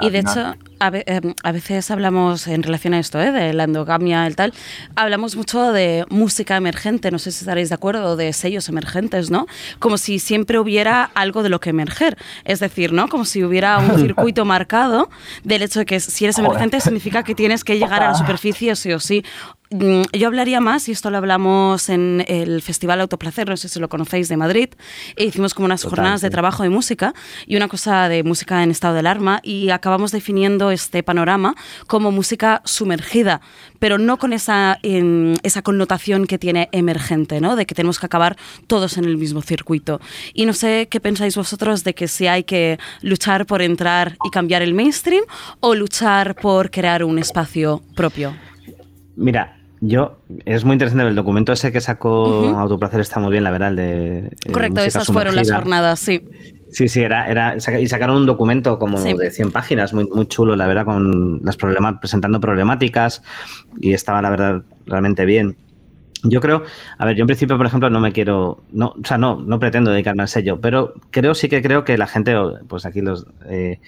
[0.00, 3.32] y de hecho, em, a, veces hablamos en relación a esto, ¿eh?
[3.32, 4.52] de la endogamia, el tal,
[4.96, 9.46] hablamos mucho de música emergente, no sé si estaréis de acuerdo, de sellos emergentes, ¿no?
[9.78, 12.16] Como si siempre hubiera algo de lo que emerger.
[12.44, 13.08] Es decir, ¿no?
[13.08, 15.08] Como si hubiera un circuito marcado
[15.42, 18.74] del hecho de que si eres emergente significa que tienes que llegar a la superficie
[18.76, 19.24] sí o sí
[19.70, 23.88] yo hablaría más, y esto lo hablamos en el Festival Autoplacer, no sé si lo
[23.88, 24.68] conocéis, de Madrid,
[25.16, 27.14] e hicimos como unas jornadas de trabajo de música
[27.46, 31.54] y una cosa de música en estado de alarma, y acabamos definiendo este panorama
[31.86, 33.40] como música sumergida,
[33.78, 37.56] pero no con esa, esa connotación que tiene emergente, ¿no?
[37.56, 40.00] de que tenemos que acabar todos en el mismo circuito.
[40.34, 44.30] Y no sé qué pensáis vosotros de que si hay que luchar por entrar y
[44.30, 45.24] cambiar el mainstream
[45.60, 48.34] o luchar por crear un espacio propio.
[49.16, 53.50] Mira, yo, es muy interesante el documento ese que sacó Autoplacer, está muy bien, la
[53.50, 54.18] verdad, de...
[54.18, 56.22] Eh, Correcto, esas fueron las jornadas, sí.
[56.70, 60.56] Sí, sí, era, era, y sacaron un documento como de 100 páginas, muy, muy chulo,
[60.56, 63.22] la verdad, con las problemas, presentando problemáticas
[63.78, 65.56] y estaba, la verdad, realmente bien.
[66.24, 66.64] Yo creo,
[66.98, 69.58] a ver, yo en principio, por ejemplo, no me quiero, no, o sea, no, no
[69.58, 72.34] pretendo dedicarme al sello, pero creo, sí que creo que la gente,
[72.66, 73.80] pues aquí los eh,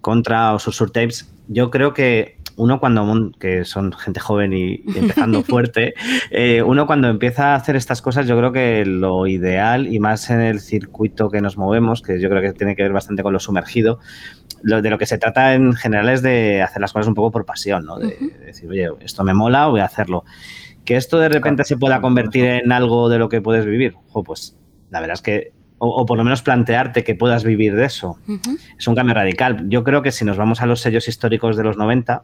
[0.00, 5.42] contra o sus surtapes, yo creo que uno cuando, que son gente joven y, empezando
[5.44, 5.94] fuerte,
[6.30, 10.28] eh, uno cuando empieza a hacer estas cosas, yo creo que lo ideal, y más
[10.30, 13.32] en el circuito que nos movemos, que yo creo que tiene que ver bastante con
[13.32, 13.98] lo sumergido,
[14.62, 17.30] lo, de lo que se trata en general es de hacer las cosas un poco
[17.30, 17.98] por pasión, ¿no?
[17.98, 20.24] De, decir, oye, esto me mola, voy a hacerlo.
[20.84, 23.94] Que esto de repente se pueda convertir en algo de lo que puedes vivir,
[24.24, 24.56] pues
[24.90, 28.18] la verdad es que o, por lo menos plantearte que puedas vivir de eso.
[28.78, 29.66] Es un cambio radical.
[29.70, 32.22] Yo creo que si nos vamos a los sellos históricos de los 90,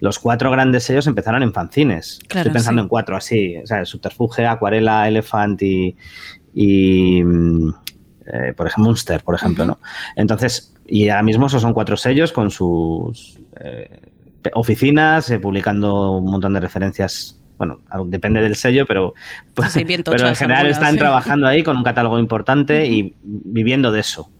[0.00, 2.18] los cuatro grandes sellos empezaron en fanzines.
[2.22, 7.68] Estoy pensando en cuatro así, o sea, Subterfuge, Acuarela, Elephant y, mm,
[8.26, 9.78] eh, por ejemplo, Munster, por ejemplo, ¿no?
[10.16, 14.00] Entonces, y ahora mismo esos son cuatro sellos con sus eh,
[14.54, 19.14] oficinas, eh, publicando un montón de referencias bueno, depende del sello, pero,
[19.52, 24.30] pues, pero en general están trabajando ahí con un catálogo importante y viviendo de eso.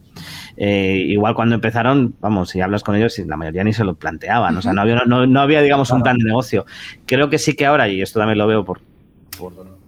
[0.61, 4.57] Eh, igual cuando empezaron, vamos, si hablas con ellos, la mayoría ni se lo planteaban.
[4.57, 6.67] O sea, no había, no, había digamos, un plan de negocio.
[7.07, 8.81] Creo que sí que ahora, y esto también lo veo por,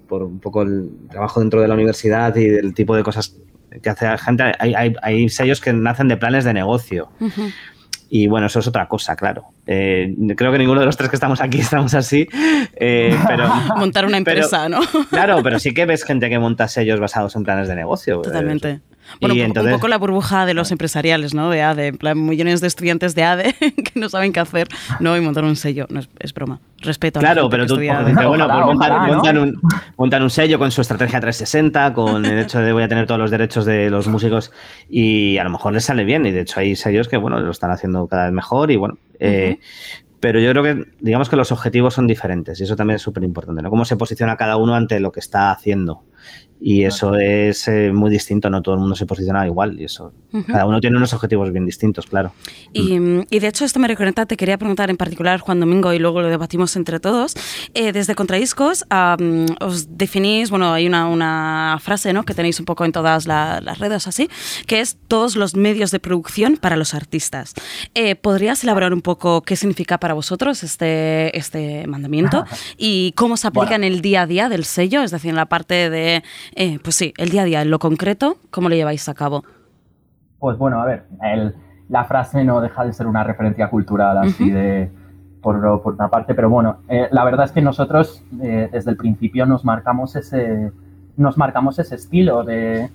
[0.09, 3.37] por, un poco el trabajo dentro de la universidad y del tipo de cosas
[3.83, 7.09] que hace la gente, hay, hay, hay sellos que nacen de planes de negocio.
[8.13, 9.47] Y bueno, eso es otra cosa, claro.
[9.67, 12.29] Eh, creo que ninguno de los tres que estamos aquí estamos así.
[12.75, 14.81] Eh, pero, Montar una empresa, ¿no?
[15.11, 18.21] claro, pero sí que ves gente que monta sellos basados en planes de negocio.
[18.21, 18.81] Totalmente.
[19.21, 21.51] Bueno, un, poco la burbuja de los empresariales, ¿no?
[21.51, 24.69] De ADE, en plan, millones de estudiantes de ADE que no saben qué hacer,
[25.01, 26.61] no, y montar un sello, no es, broma.
[26.79, 29.61] Respeto a Claro, pero tú, bueno, montan, un,
[29.97, 33.21] montan, un, sello con su estrategia 360, con el hecho de voy a tener todos
[33.21, 34.53] los derechos de los músicos
[34.89, 37.51] y a lo mejor les sale bien, y de hecho hay sellos que, bueno, lo
[37.51, 39.59] están haciendo cada vez mejor y bueno, eh,
[40.21, 43.25] pero yo creo que, digamos que los objetivos son diferentes y eso también es súper
[43.25, 43.71] importante, ¿no?
[43.71, 46.03] Cómo se posiciona cada uno ante lo que está haciendo.
[46.61, 50.13] Y eso es eh, muy distinto, no todo el mundo se posiciona igual y eso.
[50.47, 52.33] Cada uno tiene unos objetivos bien distintos, claro.
[52.73, 55.93] Y, mm, y, de hecho, esto me reconecta, te quería preguntar en particular Juan Domingo
[55.93, 57.35] y luego lo debatimos entre todos.
[57.75, 58.85] Eh, desde Contradiscos
[59.61, 62.25] os definís, bueno, hay una, una, frase ¿no?
[62.25, 64.29] que tenéis un poco en todas las redes así,
[64.67, 67.55] que es todos los medios de producción para los artistas.
[67.95, 72.45] Eh, ¿Podrías elaborar un poco qué significa para vosotros este, este mandamiento
[72.77, 75.03] y cómo se aplica en el día a día del sello?
[75.03, 76.23] Es decir, en la parte de
[76.55, 79.45] eh, pues sí, el día a día, en lo concreto, ¿cómo lo lleváis a cabo?
[80.39, 81.05] Pues bueno, a ver,
[81.89, 84.91] la frase no deja de ser una referencia cultural así de,
[85.43, 89.47] por, una parte, pero bueno, eh, la verdad es que nosotros eh, desde el principio
[89.47, 90.73] nos marcamos ese,
[91.17, 92.91] nos marcamos ese estilo de,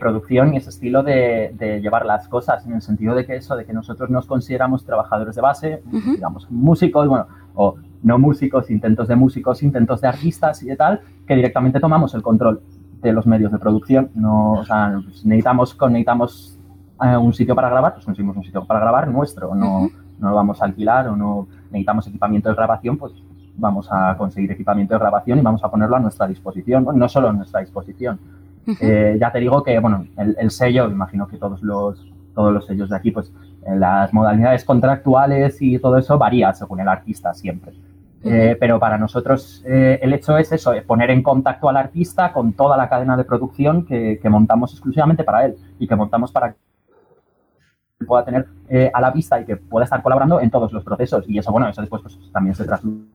[0.00, 3.64] producción y ese estilo de, llevar las cosas, en el sentido de que eso, de
[3.64, 9.16] que nosotros nos consideramos trabajadores de base, digamos, músicos, bueno, o no músicos, intentos de
[9.16, 12.60] músicos, intentos de artistas y de tal, que directamente tomamos el control
[13.00, 14.10] de los medios de producción.
[14.14, 16.58] No, o sea, pues necesitamos, necesitamos
[17.02, 20.34] eh, un sitio para grabar, pues conseguimos un sitio para grabar nuestro, no, no lo
[20.34, 23.12] vamos a alquilar o no necesitamos equipamiento de grabación, pues
[23.56, 27.28] vamos a conseguir equipamiento de grabación y vamos a ponerlo a nuestra disposición, no solo
[27.28, 28.18] a nuestra disposición.
[28.80, 32.90] Eh, ya te digo que, bueno, el, sello, imagino que todos los, todos los sellos
[32.90, 33.32] de aquí, pues
[33.66, 37.72] las modalidades contractuales y todo eso varía según el artista siempre.
[38.24, 42.52] Eh, pero para nosotros eh, el hecho es eso, poner en contacto al artista con
[42.52, 48.04] toda la cadena de producción que, montamos exclusivamente para él y que montamos para que
[48.04, 51.24] pueda tener eh, a la vista y que pueda estar colaborando en todos los procesos.
[51.28, 53.06] Y eso, bueno, eso después pues, también se traduce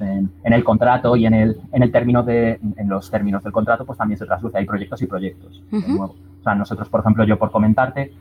[0.00, 3.84] en, el contrato y en el, en el término de, en los términos del contrato,
[3.84, 4.56] pues también se traduce.
[4.56, 5.62] Hay proyectos y proyectos.
[5.70, 8.12] O sea, nosotros, por ejemplo, yo por comentarte,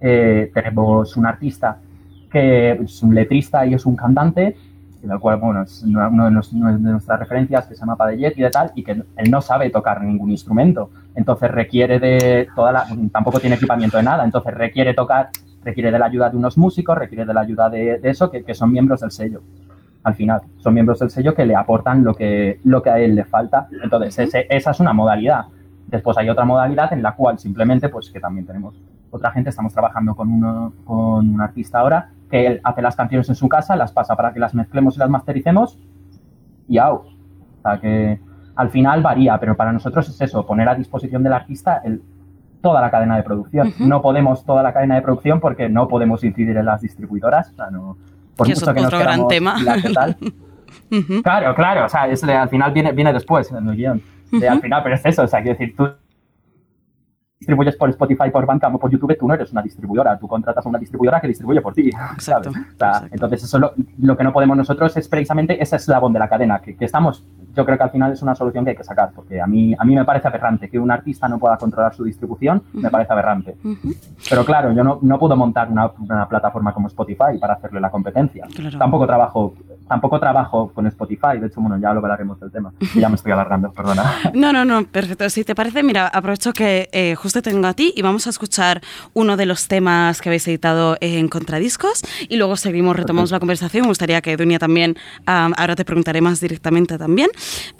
[0.00, 1.78] tenemos un artista
[2.30, 4.56] que es un letrista y es un cantante
[5.02, 8.50] en el cual, bueno, es una, de, nuestras referencias que se llama Padellet y de
[8.50, 10.90] tal, y que él no sabe tocar ningún instrumento.
[11.14, 15.30] Entonces requiere de toda la, tampoco tiene equipamiento de nada, entonces requiere tocar,
[15.62, 18.72] requiere de la ayuda de unos músicos, requiere de la ayuda de, eso, que, son
[18.72, 19.42] miembros del sello.
[20.02, 23.14] Al final, son miembros del sello que le aportan lo que, lo que a él
[23.14, 23.68] le falta.
[23.82, 25.46] Entonces, esa es una modalidad.
[25.86, 28.74] Después hay otra modalidad en la cual simplemente, pues que también tenemos
[29.10, 33.28] otra gente, estamos trabajando con, uno, con un artista ahora que él hace las canciones
[33.28, 35.78] en su casa, las pasa para que las mezclemos y las mastericemos
[36.68, 37.06] y out.
[37.06, 38.20] O sea que
[38.56, 42.02] al final varía, pero para nosotros es eso, poner a disposición del artista el,
[42.60, 43.72] toda la cadena de producción.
[43.78, 47.50] No podemos toda la cadena de producción porque no podemos incidir en las distribuidoras.
[47.50, 47.96] O sea, no,
[48.36, 49.56] por mucho que nos gran tema.
[51.22, 54.02] Claro, claro, o sea, al final viene, viene después en el guion.
[54.48, 55.88] Al final, pero es eso, o sea, quiero decir, tú
[57.38, 60.64] distribuyes por Spotify, por Bandcamp o por YouTube, tú no eres una distribuidora, tú contratas
[60.64, 62.48] a una distribuidora que distribuye por ti, ¿sabes?
[63.10, 66.60] Entonces, eso lo, lo, que no podemos nosotros es precisamente ese eslabón de la cadena,
[66.60, 67.24] que, que, estamos,
[67.54, 69.74] yo creo que al final es una solución que hay que sacar, porque a mí,
[69.78, 73.12] a mí me parece aberrante que un artista no pueda controlar su distribución, me parece
[73.12, 73.56] aberrante.
[74.28, 77.90] Pero claro, yo no, no puedo montar una, una, plataforma como Spotify para hacerle la
[77.90, 78.46] competencia.
[78.78, 79.54] Tampoco trabajo
[79.88, 82.72] tampoco trabajo con Spotify, de hecho, bueno, ya lo hablaremos del tema.
[82.94, 84.04] ya me estoy alargando, perdona.
[84.34, 85.28] No, no, no, perfecto.
[85.30, 88.80] Si te parece, mira, aprovecho que eh, justo tengo a ti y vamos a escuchar
[89.14, 93.82] uno de los temas que habéis editado en Contradiscos y luego seguimos, retomamos la conversación.
[93.82, 94.96] Me gustaría que Dunia también,
[95.26, 97.30] ahora te preguntaré más directamente también.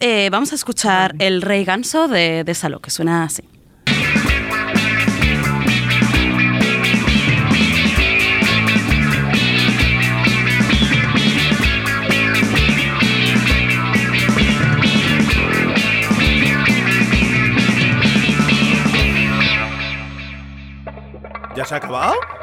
[0.01, 3.43] Eh, vamos a escuchar El Rey Ganso de, de Salo, que suena así.
[21.89, 22.38] ¿Ya se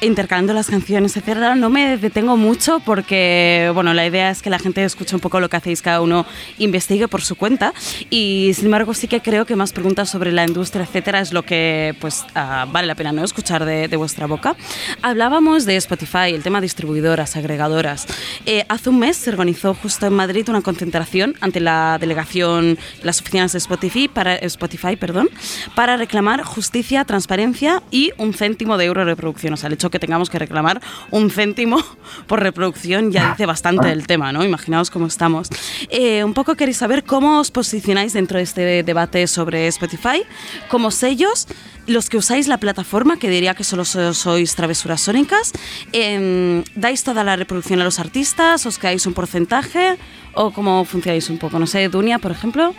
[0.00, 1.54] intercalando las canciones, etcétera.
[1.54, 5.40] No me detengo mucho porque, bueno, la idea es que la gente escuche un poco
[5.40, 6.26] lo que hacéis cada uno,
[6.58, 7.72] investigue por su cuenta.
[8.10, 11.42] Y sin embargo, sí que creo que más preguntas sobre la industria, etcétera, es lo
[11.42, 14.54] que, pues, ah, vale la pena no escuchar de, vuestra boca.
[15.02, 18.06] Hablábamos de Spotify, el tema distribuidoras, agregadoras.
[18.46, 23.20] Eh, hace un mes se organizó justo en Madrid una concentración ante la delegación, las
[23.20, 25.28] oficinas de Spotify para Spotify, perdón,
[25.74, 29.54] para reclamar justicia, transparencia y un céntimo de euro de reproducción.
[29.54, 31.82] O sea, el hecho que tengamos que reclamar un céntimo
[32.26, 34.44] por reproducción ya dice bastante del tema, ¿no?
[34.44, 35.48] Imaginaos cómo estamos.
[35.90, 40.22] Eh, un poco queréis saber cómo os posicionáis dentro de este debate sobre Spotify,
[40.68, 41.46] como sellos,
[41.86, 45.52] los que usáis la plataforma, que diría que solo sois travesuras sónicas,
[45.92, 48.66] em, ¿dais toda la reproducción a los artistas?
[48.66, 49.96] ¿Os quedáis un porcentaje?
[50.34, 51.58] ¿O cómo funcionáis un poco?
[51.58, 52.74] No sé, Dunia, por ejemplo.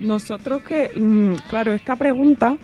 [0.00, 2.56] Nosotros que, mm, claro, esta pregunta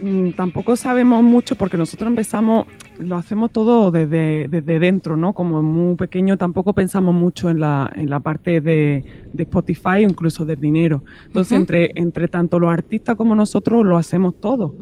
[0.00, 2.66] mm, tampoco sabemos mucho porque nosotros empezamos,
[3.00, 5.32] lo hacemos todo desde, desde, dentro, ¿no?
[5.32, 10.44] Como muy pequeño tampoco pensamos mucho en la, en la parte de, de Spotify, incluso
[10.44, 11.02] del dinero.
[11.26, 14.76] Entonces, entre, entre tanto los artistas como nosotros lo hacemos todo.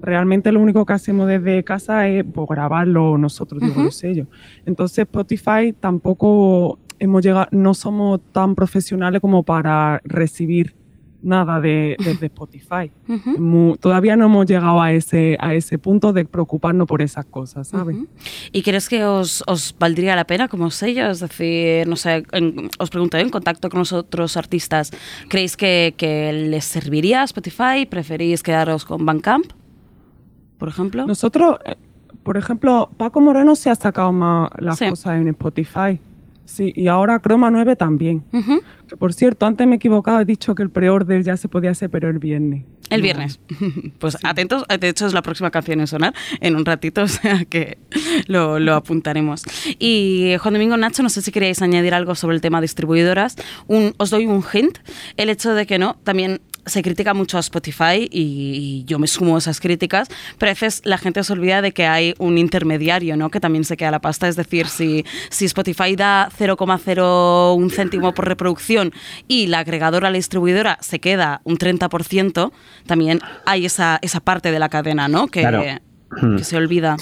[0.00, 4.28] Realmente lo único que hacemos desde casa es pues, grabarlo nosotros, digo, los sellos.
[4.64, 10.74] Entonces, Spotify tampoco hemos llegado, no somos tan profesionales como para recibir
[11.24, 12.90] nada de, Spotify.
[13.80, 17.96] todavía no hemos llegado a ese, a ese punto de preocuparnos por esas cosas, ¿sabes?
[18.52, 21.10] ¿Y crees que os, os, valdría la pena como sello?
[21.10, 22.24] Es decir, no sé,
[22.78, 24.90] os pregunto, en contacto con los otros artistas,
[25.28, 27.86] ¿creéis que, que les serviría Spotify?
[27.88, 29.46] ¿Preferís quedaros con Bandcamp,
[30.58, 31.06] por ejemplo?
[31.06, 31.76] Nosotros, eh,
[32.22, 35.98] por ejemplo, Paco Moreno se ha sacado más las cosas en Spotify.
[36.44, 38.24] Sí, y ahora Chroma 9 también.
[38.88, 41.70] que por cierto, antes me he equivocado, he dicho que el pre-order ya se podía
[41.70, 42.64] hacer, pero el viernes.
[42.90, 43.40] El viernes.
[43.98, 47.44] Pues atentos, de hecho es la próxima canción en sonar en un ratito, o sea
[47.44, 47.78] que
[48.26, 49.42] lo, lo, apuntaremos.
[49.78, 53.36] Y Juan Domingo Nacho, no sé si queríais añadir algo sobre el tema distribuidoras.
[53.66, 54.78] Un, os doy un hint,
[55.16, 59.36] el hecho de que no, también se critica mucho a Spotify y, yo me sumo
[59.36, 63.16] a esas críticas, pero a veces la gente se olvida de que hay un intermediario,
[63.16, 63.30] ¿no?
[63.30, 64.28] Que también se queda la pasta.
[64.28, 68.92] Es decir, si, si Spotify da 0,01 céntimo por reproducción
[69.28, 72.52] y la agregadora, la distribuidora, se queda un 30%,
[72.86, 75.28] también hay esa, esa parte de la cadena, ¿no?
[75.28, 75.80] Que,
[76.36, 76.96] que se olvida.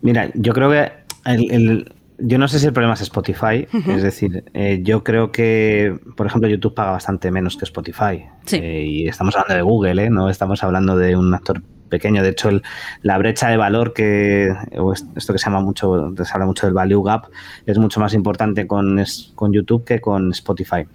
[0.00, 0.92] Mira, yo creo que
[1.24, 5.98] el, yo no sé si el problema es Spotify, es decir, eh, yo creo que,
[6.16, 8.24] por ejemplo, YouTube paga bastante menos que Spotify.
[8.52, 10.10] Eh, y estamos hablando de Google, ¿eh?
[10.10, 12.22] no estamos hablando de un actor pequeño.
[12.22, 12.50] De hecho,
[13.02, 16.74] la brecha de valor que, o esto que se llama mucho, se habla mucho del
[16.74, 17.26] value gap,
[17.66, 19.02] es mucho más importante con,
[19.34, 20.86] con YouTube que con Spotify.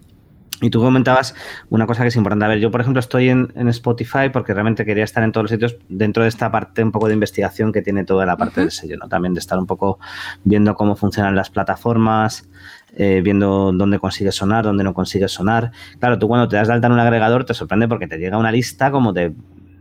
[0.61, 1.35] Y tú comentabas
[1.69, 2.45] una cosa que es importante.
[2.45, 5.51] A ver, yo por ejemplo estoy en, Spotify porque realmente quería estar en todos los
[5.51, 8.71] sitios dentro de esta parte un poco de investigación que tiene toda la parte del
[8.71, 9.07] sello, ¿no?
[9.07, 9.99] También de estar un poco
[10.43, 12.49] viendo cómo funcionan las plataformas,
[12.95, 15.71] eh, viendo dónde consigues sonar, dónde no consigues sonar.
[15.99, 18.37] Claro, tú cuando te das de alta en un agregador te sorprende porque te llega
[18.37, 19.33] una lista como de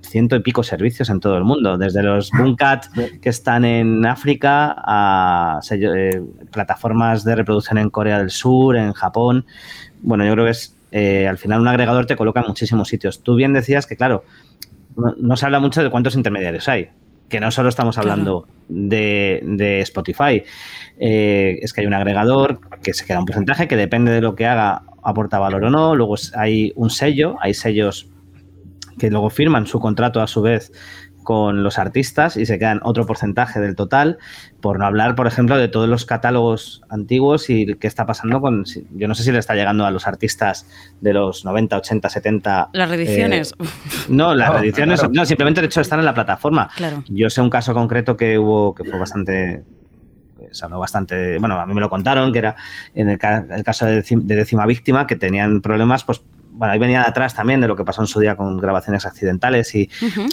[0.08, 2.86] ciento y pico servicios en todo el mundo, desde los Boomcat
[3.20, 9.44] que están en África a eh, plataformas de reproducción en Corea del Sur, en Japón
[10.02, 13.22] bueno, yo creo que es, eh, al final un agregador te coloca en muchísimos sitios.
[13.22, 14.24] Tú bien decías que, claro,
[14.96, 16.88] no, se habla mucho de cuántos intermediarios hay.
[17.28, 20.44] que no solo estamos hablando de, Spotify,
[20.98, 24.34] eh, es que hay un agregador que se queda un porcentaje que depende de lo
[24.34, 25.94] que haga, aporta valor o no.
[25.94, 28.08] Luego hay un sello, hay sellos
[28.98, 30.72] que luego firman su contrato a su vez
[31.28, 34.16] con los artistas y se quedan otro porcentaje del total,
[34.62, 38.64] por no hablar, por ejemplo, de todos los catálogos antiguos y qué está pasando con,
[38.94, 40.66] yo no sé si le está llegando a los artistas
[41.02, 42.70] de los 90, 80, 70.
[42.72, 43.52] Las reediciones.
[43.58, 43.64] Eh,
[44.08, 46.70] no, las reediciones, no, simplemente el hecho de estar en la plataforma.
[46.74, 47.04] Claro.
[47.08, 49.64] Yo sé un caso concreto que hubo, que fue bastante
[50.50, 52.56] se habló bastante, bueno, a mí me lo contaron, que era
[52.94, 56.22] en el, caso de, de, décima víctima, que tenían problemas pues
[56.58, 59.06] bueno, ahí venía de atrás también de lo que pasó en su día con grabaciones
[59.06, 59.88] accidentales, y,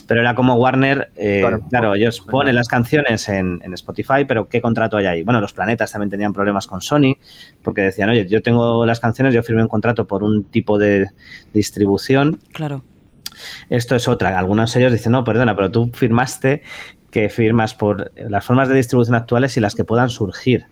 [0.08, 4.98] pero era como Warner, eh, claro, ellos ponen las canciones en, Spotify, pero ¿qué contrato
[4.98, 5.24] hay ahí?
[5.24, 7.18] Bueno, los planetas también tenían problemas con Sony,
[7.62, 11.10] porque decían, oye, yo tengo las canciones, yo firmé un contrato por un tipo de
[11.54, 12.40] distribución.
[12.54, 12.84] Claro.
[13.70, 14.40] Esto es otra.
[14.40, 16.64] Algunos de ellos dicen, no, perdona, pero tú firmaste
[17.12, 20.66] que firmas por las formas de distribución actuales y las que puedan surgir.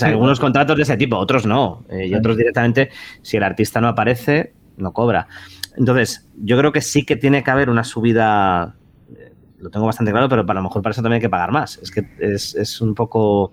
[0.00, 1.84] O algunos contratos de ese tipo, otros no.
[1.90, 5.28] Eh, y otros directamente, si el artista no aparece, no cobra.
[5.76, 8.76] Entonces, yo creo que sí que tiene que haber una subida,
[9.16, 11.52] eh, lo tengo bastante claro, pero para lo mejor para eso también hay que pagar
[11.52, 11.78] más.
[11.78, 13.52] Es que es, un poco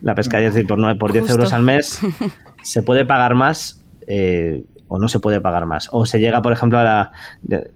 [0.00, 2.00] la pescadilla, es decir, por, 9, por 10 euros al mes
[2.62, 5.88] se puede pagar más eh, o no se puede pagar más.
[5.92, 7.12] O se llega, por ejemplo, a la,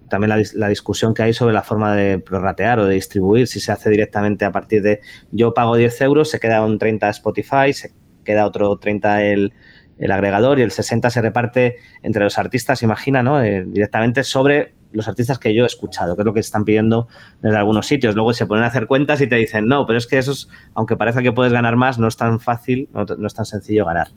[0.08, 3.72] también la, discusión que hay sobre la forma de prorratear o de distribuir, si se
[3.72, 5.00] hace directamente a partir de
[5.32, 7.92] yo pago 10 euros, se queda un 30 Spotify, se
[8.24, 9.52] queda otro 30 el
[10.00, 13.42] el agregador y el 60 se reparte entre los artistas, imagina, ¿no?
[13.42, 17.06] Eh, directamente sobre los artistas que yo he escuchado, que es lo que están pidiendo
[17.42, 18.14] desde algunos sitios.
[18.14, 20.32] Luego se ponen a hacer cuentas y te dicen, no, pero es que eso,
[20.74, 24.08] aunque parezca que puedes ganar más, no es tan fácil, no, es tan sencillo ganar.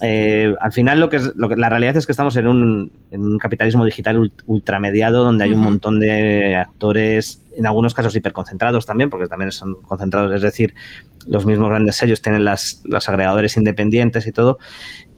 [0.00, 2.90] Eh, al final lo que, es, lo que la realidad es que estamos en un,
[3.10, 8.86] en un capitalismo digital ultramediado donde hay un montón de actores, en algunos casos hiperconcentrados
[8.86, 10.74] también, porque también son concentrados, es decir,
[11.26, 14.58] los mismos grandes sellos tienen las, los agregadores independientes y todo,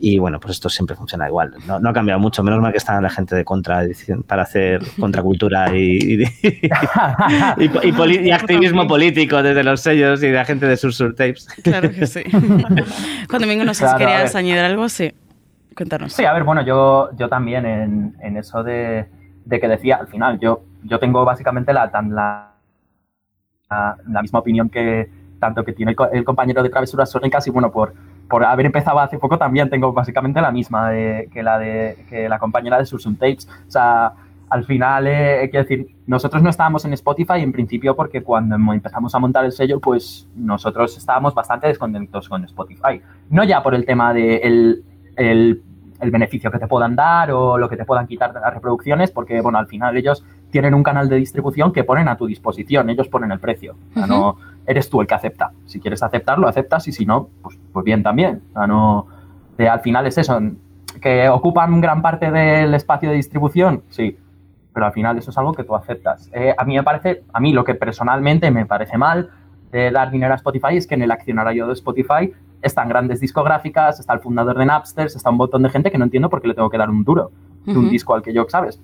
[0.00, 1.54] y bueno, pues esto siempre funciona igual.
[1.66, 3.84] No, ha cambiado mucho, menos mal que está la gente de contra
[4.26, 6.70] para hacer contracultura y, y,
[8.32, 11.46] activismo político desde los sellos y de la gente de Sur Tapes.
[11.62, 12.22] Claro que sí.
[13.28, 15.12] Cuando vengo no sé si querías añadir algo, sí.
[15.76, 16.12] Cuéntanos.
[16.12, 19.06] Sí, a ver, bueno, yo, yo también en, en eso de,
[19.44, 22.52] de, que decía, al final, yo, yo tengo básicamente la, la,
[24.06, 27.94] la, misma opinión que tanto que tiene el, compañero de Travesuras Sónicas y bueno, por,
[28.28, 32.38] por haber empezado hace poco también tengo básicamente la misma que la de que la
[32.38, 33.48] compañera de Susun Tapes.
[33.66, 34.12] O sea,
[34.52, 39.14] al final, eh, quiero decir, nosotros no estábamos en Spotify en principio porque cuando empezamos
[39.14, 43.00] a montar el sello, pues nosotros estábamos bastante descontentos con Spotify.
[43.30, 44.84] No ya por el tema de el,
[45.16, 45.62] el,
[46.10, 49.40] beneficio que te puedan dar o lo que te puedan quitar de las reproducciones, porque,
[49.40, 50.22] bueno, al final ellos
[50.52, 53.74] tienen un canal de distribución que ponen a tu disposición, ellos ponen el precio.
[53.90, 54.36] O sea, no
[54.66, 55.50] eres tú el que acepta.
[55.64, 58.42] Si quieres aceptarlo, aceptas y si no, pues, pues bien también.
[58.50, 59.06] O sea, no,
[59.58, 60.38] al final es eso,
[61.00, 64.18] que ocupan gran parte del espacio de distribución, sí,
[64.74, 66.28] pero al final eso es algo que tú aceptas.
[66.32, 69.30] Eh, a mí me parece, a mí lo que personalmente me parece mal
[69.70, 72.30] de dar dinero a Spotify es que en el accionario de Spotify
[72.60, 76.04] están grandes discográficas, está el fundador de Napster, está un montón de gente que no
[76.04, 77.32] entiendo por qué le tengo que dar un duro
[77.64, 78.80] de un disco al que yo, ¿sabes?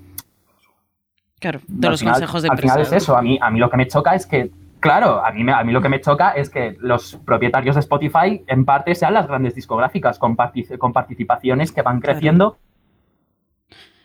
[1.39, 3.77] Claro, de los consejos de Al final es eso, a mí, a mí lo que
[3.77, 6.77] me choca es que Claro, a mí, a mí lo que me choca es que
[6.79, 10.37] los propietarios de Spotify en parte sean las grandes discográficas con,
[10.79, 12.59] con participaciones que van creciendo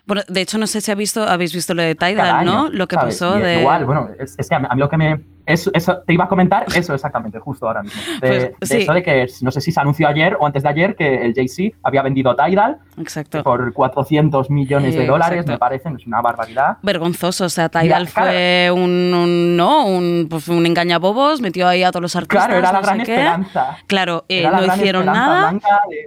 [0.05, 2.69] bueno, de hecho, no sé si habéis visto, habéis visto lo de Tidal, ¿no?
[2.69, 3.61] Lo que pasó de.
[3.61, 5.21] Igual, bueno, es, que a mí, lo que me.
[5.45, 5.71] Eso,
[6.05, 8.01] te iba a comentar eso exactamente, justo ahora mismo.
[8.21, 10.95] De, pues, eso de que no sé si se anunció ayer o antes de ayer
[10.95, 13.43] que el JC había vendido Tidal exacto.
[13.43, 16.77] por 400 millones de dólares, me parece, es una barbaridad.
[16.81, 22.03] Vergonzoso, o sea, Tidal fue un, no, un, pues un engañabobos, metió ahí a todos
[22.03, 22.45] los artistas.
[22.45, 23.77] Claro, era la gran esperanza.
[23.87, 25.53] Claro, eh, no hicieron nada,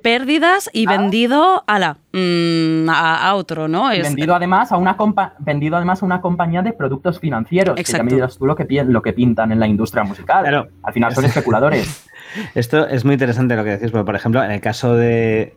[0.02, 3.88] pérdidas y vendido a la mm, a, otro, ¿no?
[3.88, 4.96] vendido además a una
[5.38, 8.04] vendido además a una compañía de productos financieros, Exacto.
[8.04, 10.42] que ya me dirás tú lo que, lo que pintan en la industria musical.
[10.42, 10.68] Claro.
[10.82, 12.06] Al final son especuladores.
[12.54, 15.54] Esto es muy interesante lo que decís, porque por ejemplo, en el caso de,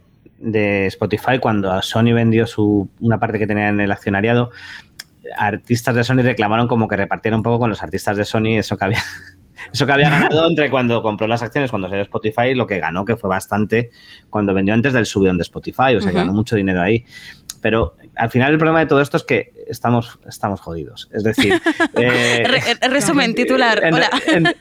[0.87, 4.51] Spotify, cuando Sony vendió su, una parte que tenía en el accionariado,
[5.37, 8.77] artistas de Sony reclamaron como que repartieron un poco con los artistas de Sony eso
[8.77, 9.03] que había,
[9.73, 13.03] eso que había ganado entre cuando compró las acciones, cuando salió Spotify, lo que ganó,
[13.03, 13.91] que fue bastante
[14.29, 17.05] cuando vendió antes del subidón de Spotify, o sea, ganó mucho dinero ahí.
[17.61, 21.09] Pero al final el problema de todo esto es que estamos, estamos jodidos.
[21.11, 21.59] Es decir...
[21.95, 22.43] Eh,
[22.89, 23.81] resumen, titular.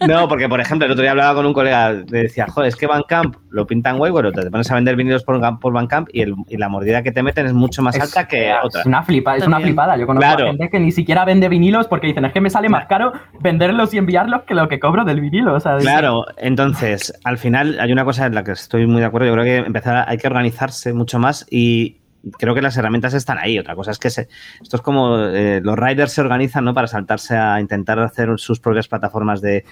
[0.09, 2.77] no, porque por ejemplo, el otro día hablaba con un colega, le decía, joder, es
[2.77, 6.23] que Bandcamp lo pintan guay, bueno, te pones a vender vinilos por, por Bandcamp y,
[6.23, 8.81] y la mordida que te meten es mucho más alta que otra.
[8.81, 9.97] Es una, flipa, es una flipada.
[9.97, 12.69] Yo conozco a gente que ni siquiera vende vinilos porque dicen, es que me sale
[12.69, 15.55] más caro venderlos y enviarlos que lo que cobro del vinilo.
[15.55, 19.07] O sea, claro, entonces, al final hay una cosa en la que estoy muy de
[19.07, 19.29] acuerdo.
[19.29, 21.98] Yo creo que empezar, hay que organizarse mucho más y
[22.39, 23.59] creo que las herramientas están ahí.
[23.59, 24.29] Otra cosa es que se,
[24.63, 26.75] esto es como eh, los riders se organizan ¿no?
[26.75, 29.65] para saltarse a intentar hacer sus propias plataformas de,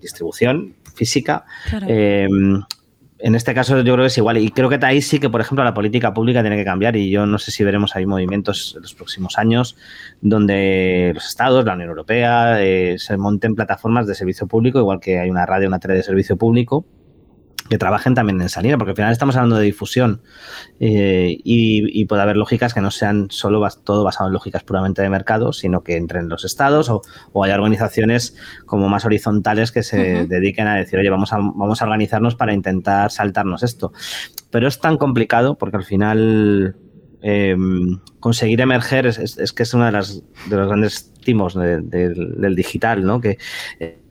[0.00, 1.44] distribución física.
[1.86, 2.28] Eh,
[3.24, 5.40] en este caso yo creo que es igual y creo que ahí sí que, por
[5.40, 8.74] ejemplo, la política pública tiene que cambiar y yo no sé si veremos ahí movimientos
[8.76, 9.76] en los próximos años
[10.20, 15.20] donde los estados, la Unión Europea, eh, se monten plataformas de servicio público, igual que
[15.20, 16.84] hay una radio, una tele de servicio público,
[17.68, 20.20] que trabajen también en esa línea, porque al final estamos hablando de difusión
[20.80, 25.08] eh, y, puede haber lógicas que no sean solo todo basado en lógicas puramente de
[25.08, 27.00] mercado, sino que entren los estados o,
[27.32, 28.36] o hay organizaciones
[28.66, 32.52] como más horizontales que se dediquen a decir, oye, vamos a, vamos a organizarnos para
[32.52, 33.92] intentar saltarnos esto.
[34.50, 36.76] Pero es tan complicado porque al final
[37.22, 43.04] em, conseguir emerger es, que es uno de, las, de los grandes timos del digital,
[43.04, 43.20] ¿no?
[43.20, 43.38] Que
[43.80, 44.03] eh,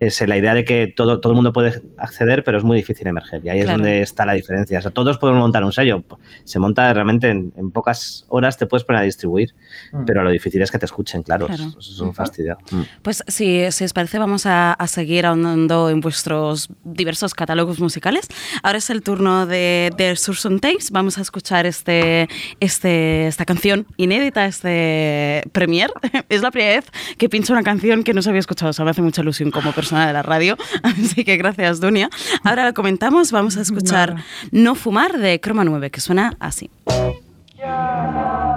[0.00, 3.06] es la idea de que todo, todo el mundo puede acceder, pero es muy difícil
[3.06, 3.44] emerger.
[3.44, 4.78] Y ahí es donde está la diferencia.
[4.78, 6.02] O sea, todos podemos montar un sello.
[6.44, 9.54] Se monta realmente en, pocas horas, te puedes poner a distribuir,
[9.92, 10.06] mm.
[10.06, 11.48] pero lo difícil es que te escuchen, claro.
[11.48, 12.56] Eso, es un fastidio.
[12.70, 12.80] Mm.
[13.02, 18.26] Pues si, si, os parece, vamos a, seguir ahondando en vuestros diversos catálogos musicales.
[18.62, 20.90] Ahora es el turno de, de Surson Tapes.
[20.90, 22.28] Vamos a escuchar este,
[22.58, 25.92] este, esta canción inédita, este premier.
[26.30, 26.86] es la primera vez
[27.18, 28.70] que pincho una canción que no se había escuchado.
[28.70, 30.56] O sea, me hace mucha ilusión como persona de la radio.
[30.82, 32.08] Así que gracias, Dunia.
[32.44, 34.16] Ahora lo comentamos, vamos a escuchar
[34.50, 36.70] No Fumar de Croma 9, que suena así.
[36.86, 38.49] Esto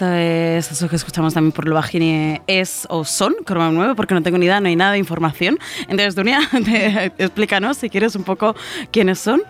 [0.00, 4.22] es eso que escuchamos también por lo bajini, es o son Croma 9, porque no
[4.22, 5.58] tengo ni idea, no hay nada de información.
[5.82, 6.40] Entonces, Dunia,
[7.18, 8.54] explícanos si quieres un poco
[8.90, 9.42] quiénes son.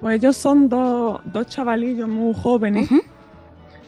[0.00, 2.88] Pues ellos son dos, dos chavalillos muy jóvenes,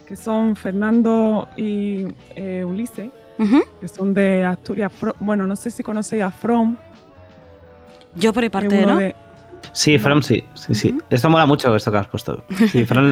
[0.07, 3.09] que son Fernando y eh, Ulises,
[3.81, 4.91] que son de Asturias.
[5.19, 6.77] Bueno, no sé si conocéis a From.
[8.15, 8.99] Yo por parte, ¿no?
[9.71, 10.97] Sí, From sí, sí, sí.
[11.09, 12.43] Esto mola mucho esto que has puesto.
[12.69, 13.11] Sí, From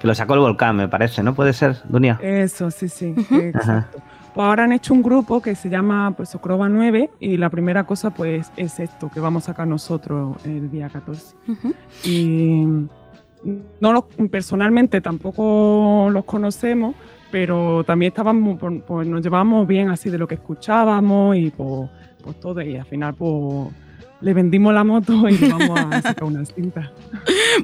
[0.00, 1.34] que lo sacó el volcán, me parece, ¿no?
[1.34, 2.18] ¿Puede ser, Dunia?
[2.22, 3.98] Eso, sí, sí, exacto.
[4.34, 7.84] Pues ahora han hecho un grupo que se llama pues Ocroba 9 y la primera
[7.84, 11.34] cosa pues es esto que vamos a sacar nosotros el día 14.
[12.04, 12.64] Y
[13.80, 16.94] no personalmente tampoco los conocemos,
[17.30, 21.90] pero también estábamos, pues nos llevábamos bien así de lo que escuchábamos y pues,
[22.22, 23.68] pues todo y al final pues
[24.20, 26.92] le vendimos la moto y vamos a sacar una cinta.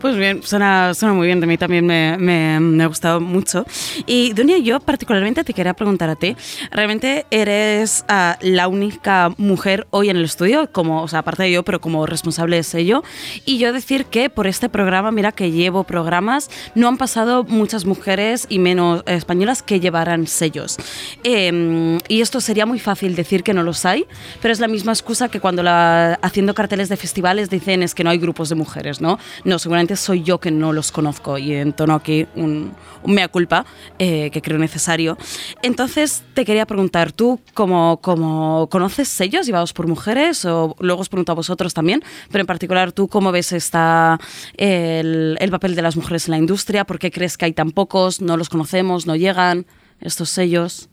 [0.01, 3.65] Pues bien, suena, suena muy bien, de mí también me, me, ha gustado mucho.
[4.07, 6.37] Y Dunia, yo particularmente te quería preguntar a ti,
[6.71, 11.53] ¿realmente eres ah, la única mujer hoy en el estudio, como, o sea, aparte de
[11.53, 13.05] yo, pero como responsable de sello?
[13.45, 17.85] Y yo decir que por este programa, mira que llevo programas, no han pasado muchas
[17.85, 20.77] mujeres y menos españolas que llevaran sellos.
[21.23, 24.07] Em, y esto sería muy fácil decir que no los hay,
[24.43, 28.05] pero es la misma excusa que cuando la haciendo carteles de festivales dicen es que
[28.05, 29.19] no hay grupos de mujeres, ¿no?
[29.45, 32.75] No, seguramente soy yo que no los conozco y entono aquí un,
[33.07, 33.65] mea culpa
[33.99, 35.17] eh, que creo necesario.
[35.63, 41.09] Entonces te quería preguntar, ¿tú como, como conoces sellos llevados por mujeres o luego os
[41.09, 44.19] pregunto a vosotros también, pero en particular tú cómo ves está
[44.57, 46.85] el, el papel de las mujeres en la industria?
[46.85, 48.21] ¿Por qué crees que hay tan pocos?
[48.21, 49.07] ¿No los conocemos?
[49.07, 49.67] ¿No llegan
[50.01, 50.91] estos sellos?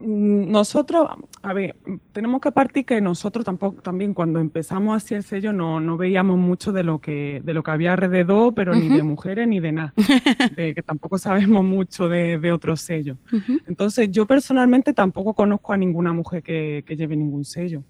[0.00, 1.08] Nosotros,
[1.42, 1.76] a ver,
[2.12, 6.38] tenemos que partir que nosotros tampoco, también cuando empezamos así el sello no, no veíamos
[6.38, 9.72] mucho de lo que, de lo que había alrededor, pero ni de mujeres ni de
[9.72, 9.94] nada,
[10.56, 13.18] de que tampoco sabemos mucho de, de otros sellos.
[13.66, 17.84] Entonces yo personalmente tampoco conozco a ninguna mujer que, que lleve ningún sello,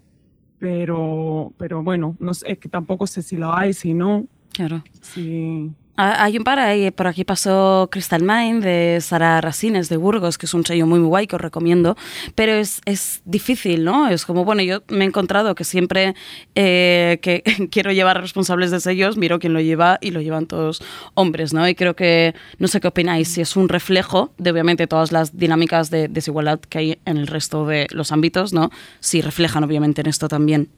[0.59, 4.25] pero, pero bueno, no sé, es que tampoco sé si lo hay, si no.
[4.51, 4.83] Claro.
[5.01, 5.71] Sí.
[5.97, 10.37] Ah, Hay un par ahí, por aquí pasó Crystal Mind de Sara Rasines de Burgos,
[10.37, 11.97] que es un sello muy, muy guay que os recomiendo,
[12.33, 14.07] pero es, es difícil, ¿no?
[14.07, 16.15] Es como, bueno, yo me he encontrado que siempre
[16.55, 20.81] eh, que quiero llevar responsables de sellos, miro quién lo lleva y lo llevan todos
[21.13, 21.67] hombres, ¿no?
[21.67, 25.37] Y creo que, no sé qué opináis, si es un reflejo de obviamente todas las
[25.37, 28.69] dinámicas de desigualdad que hay en el resto de los ámbitos, ¿no?
[29.01, 30.69] Si reflejan obviamente en esto también.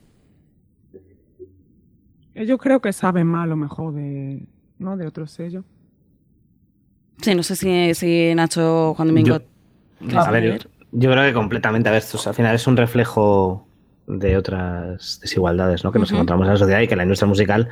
[2.36, 4.41] Yo creo que saben más a lo mejor de,
[4.84, 4.97] ¿no?
[4.97, 5.63] de otro sello.
[7.21, 9.39] Sí, no sé si, si Nacho, Juan Domingo...
[10.01, 10.49] Yo- a ver, yo,
[10.91, 11.89] yo creo que completamente.
[11.89, 13.65] A ver, esto es- al final es un reflejo
[14.05, 15.91] de otras desigualdades ¿no?
[15.93, 17.69] que nos encontramos en la sociedad y que la industria musical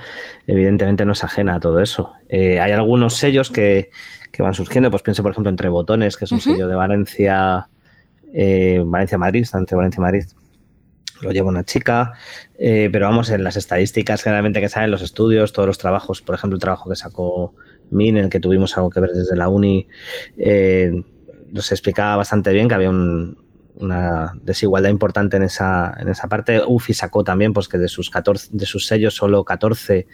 [0.47, 2.13] evidentemente no es ajena a todo eso.
[2.29, 3.89] Eh, hay algunos sellos que,
[4.31, 7.67] que van surgiendo, pues pienso por ejemplo entre Botones, que es un sello de Valencia,
[8.33, 10.23] eh, Valencia-Madrid, está entre Valencia y Madrid.
[11.21, 12.13] Lo lleva una chica,
[12.57, 16.35] eh, pero vamos, en las estadísticas generalmente que salen los estudios, todos los trabajos, por
[16.35, 17.53] ejemplo, el trabajo que sacó
[17.89, 19.87] Min, en el que tuvimos algo que ver desde la uni,
[20.37, 21.03] eh,
[21.51, 23.37] nos explicaba bastante bien que había un-
[23.75, 26.61] una desigualdad importante en esa, en esa parte.
[26.65, 30.07] UFI sacó también pues, que de sus, 14, de sus sellos solo 14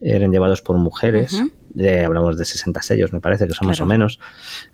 [0.00, 1.32] eran llevados por mujeres.
[2.04, 4.18] Hablamos de 60 sellos, me parece, que son más o menos.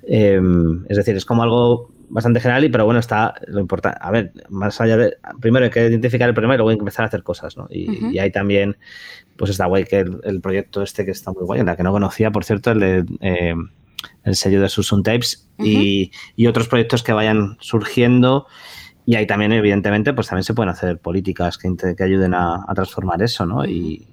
[0.05, 0.41] Eh,
[0.89, 3.99] es decir, es como algo bastante general, y pero bueno, está lo importante.
[4.01, 5.17] A ver, más allá de.
[5.41, 7.67] Primero hay que identificar el problema y luego hay que empezar a hacer cosas, ¿no?
[7.71, 8.77] Y, y hay también,
[9.37, 11.83] pues está guay que el, el proyecto este que está muy guay, en la que
[11.83, 13.05] no conocía, por cierto, el de.
[13.21, 13.55] eh,
[14.25, 18.47] el sello de Susun Tapes y, y otros proyectos que vayan surgiendo
[19.07, 22.75] y ahí también evidentemente pues también se pueden hacer políticas que, que ayuden a, a
[22.75, 23.65] transformar eso ¿no?
[23.65, 24.09] y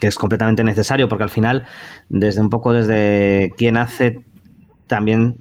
[0.00, 1.64] que es completamente necesario porque al final
[2.10, 4.20] desde un poco desde quien hace
[4.86, 5.38] también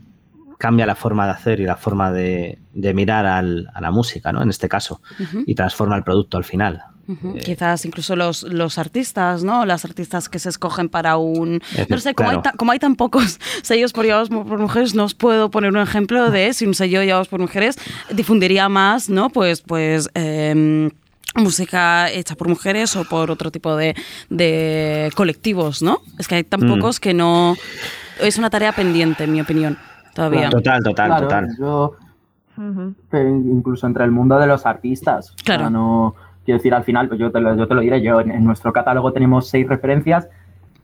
[0.66, 4.32] cambia la forma de hacer y la forma de, de mirar al- a la música
[4.32, 4.42] ¿no?
[4.42, 5.02] en este caso
[5.46, 6.82] y transforma el producto al final.
[7.10, 9.66] Eh, Quizás incluso los, los artistas, ¿no?
[9.66, 11.62] Las artistas que se escogen para un...
[11.76, 14.96] Es No sé, como, hay ta- como hay tan pocos sellos por llevados por mujeres,
[14.96, 17.76] no os puedo poner un ejemplo de si un sello llevados por mujeres
[18.10, 19.30] difundiría más, ¿no?
[19.30, 20.10] Pues, pues...
[20.14, 20.92] em,
[21.36, 23.96] música hecha por mujeres o por otro tipo de,
[24.30, 26.00] de colectivos, ¿no?
[26.20, 26.70] Es que hay tan Mm.
[26.76, 27.58] pocos que no...
[28.22, 29.78] Es una tarea pendiente, en mi opinión,
[30.14, 30.50] todavía.
[30.50, 31.94] total total Claro, total yo,
[33.14, 35.32] incluso entre el mundo de los artistas.
[35.32, 35.70] O sea, Claro.
[35.70, 38.32] no, quiero decir, al final, pues yo te lo, yo te lo diré, yo en,
[38.32, 40.28] en nuestro catálogo tenemos seis referencias,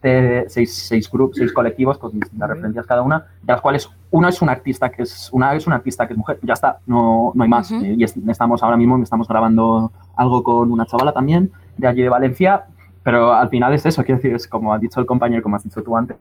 [0.02, 4.30] de seis, seis grupos, seis colectivos con distintas referencias cada una, de las cuales una
[4.30, 7.34] es un artista que es una es una artista que es mujer, ya está, no,
[7.36, 7.70] no hay más.
[7.72, 12.02] Eh, y es- estamos ahora mismo estamos grabando algo con una chavala también de allí
[12.02, 12.64] de Valencia,
[13.04, 15.64] pero al final es eso, quiero decir, es como ha dicho el compañero, como has
[15.66, 16.16] dicho tú antes,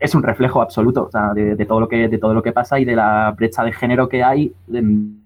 [0.00, 2.52] es un reflejo absoluto o sea, de, de todo lo que de todo lo que
[2.52, 5.18] pasa y de la brecha de género que hay en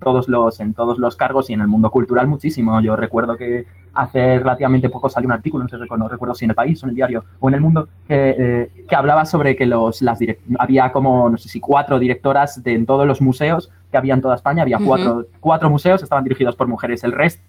[0.00, 2.80] todos los en todos los cargos y en el mundo cultural muchísimo.
[2.80, 6.50] Yo recuerdo que hace relativamente poco salió un artículo, no sé no recuerdo si en
[6.50, 9.54] el país o en el diario o en el mundo que, eh, que hablaba sobre
[9.54, 10.18] que los las
[10.58, 14.20] había como no sé si cuatro directoras de en todos los museos que había en
[14.20, 17.42] toda España había cuatro cuatro museos estaban dirigidos por mujeres, el resto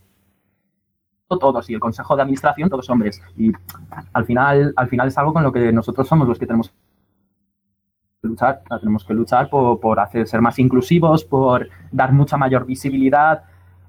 [1.38, 3.22] todos y el consejo de administración todos hombres.
[3.38, 3.52] Y
[4.14, 6.70] al final al final es algo con lo que nosotros somos los que tenemos
[8.22, 8.62] que luchar.
[8.80, 13.44] Tenemos que luchar por, por hacer ser más inclusivos por dar mucha mayor visibilidad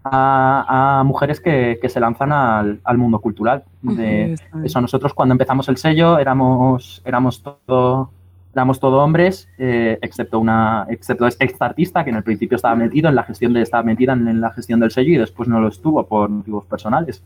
[0.04, 3.64] a, a mujeres que, que se lanzan al, al mundo cultural.
[3.82, 8.10] De- eso nosotros cuando empezamos el sello éramos éramos todo
[8.54, 13.08] éramos todo hombres eh, excepto una excepto esta artista que en el principio estaba metido
[13.08, 15.60] en la gestión de estaba metida en, en la gestión del sello y después no
[15.60, 17.22] lo estuvo por motivos personales.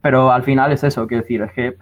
[0.00, 1.76] Pero al final es eso quiero decir es que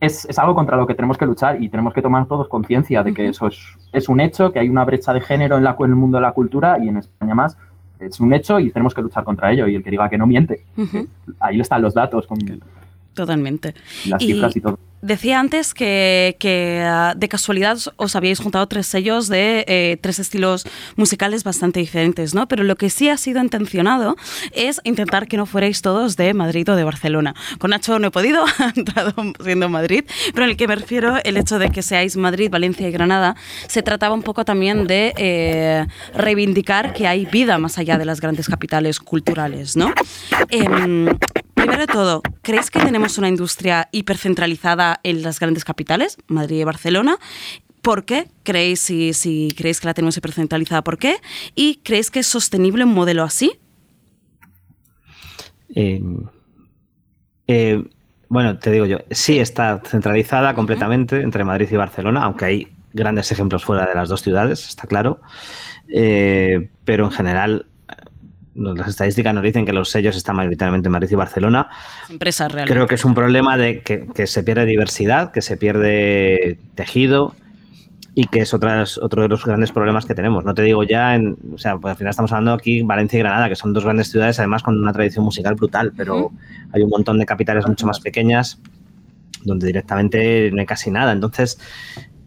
[0.00, 3.02] es, es algo contra lo que tenemos que luchar y tenemos que tomar todos conciencia
[3.02, 3.58] de que eso es,
[3.92, 6.22] es un hecho que hay una brecha de género en la en el mundo de
[6.22, 7.56] la cultura y en España más
[8.00, 9.66] es un hecho y tenemos que luchar contra ello.
[9.66, 10.64] Y el que diga que no miente.
[10.76, 11.06] Ujú.
[11.40, 12.38] ahí están los datos con
[13.14, 13.74] Totalmente.
[14.06, 18.66] las Y- cifras y todo Decía antes que, que, ah, de casualidad os habíais juntado
[18.66, 22.48] tres sellos de eh, tres estilos musicales bastante diferentes, ¿no?
[22.48, 24.16] Pero lo que sí ha sido intencionado
[24.52, 27.36] es intentar que no fuerais todos de Madrid o de Barcelona.
[27.60, 30.02] Con Nacho no he podido, ha entrado siendo Madrid,
[30.34, 33.36] pero en el que me refiero el hecho de que seáis Madrid, Valencia y Granada,
[33.68, 38.20] se trataba un poco también de eh, reivindicar que hay vida más allá de las
[38.20, 39.94] grandes capitales culturales, ¿no?
[40.50, 41.06] Em,
[41.58, 46.62] Primero de todo, ¿creéis que tenemos una industria hipercentralizada en las grandes capitales, Madrid y
[46.62, 47.18] Barcelona?
[47.82, 51.16] ¿Por qué creéis, si, si creéis que la tenemos hipercentralizada, por qué?
[51.56, 53.58] ¿Y creéis que es sostenible un modelo así?
[55.74, 56.00] Eh,
[57.48, 57.84] eh,
[58.28, 63.32] bueno, te digo yo, sí está centralizada completamente entre Madrid y Barcelona, aunque hay grandes
[63.32, 65.20] ejemplos fuera de las dos ciudades, está claro.
[65.88, 67.66] Eh, pero en general,
[68.58, 71.68] las estadísticas nos dicen que los sellos están mayoritariamente en Madrid y Barcelona.
[72.10, 72.74] Empresas realmente.
[72.74, 77.34] Creo que es un problema de que, que se pierde diversidad, que se pierde tejido
[78.14, 80.44] y que es otro de los grandes problemas que tenemos.
[80.44, 83.20] No te digo ya, en, o sea, pues al final estamos hablando aquí Valencia y
[83.20, 86.32] Granada, que son dos grandes ciudades, además con una tradición musical brutal, pero
[86.72, 88.58] hay un montón de capitales mucho más pequeñas
[89.44, 91.12] donde directamente no hay casi nada.
[91.12, 91.60] Entonces,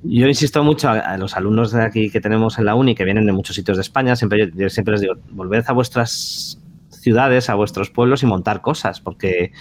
[0.03, 3.25] yo insisto mucho a, los alumnos de aquí que tenemos en la uni, que vienen
[3.25, 6.59] de muchos sitios de España, siempre, yo, yo siempre les digo, volved a vuestras
[7.01, 9.51] ciudades, a vuestros pueblos y montar cosas, porque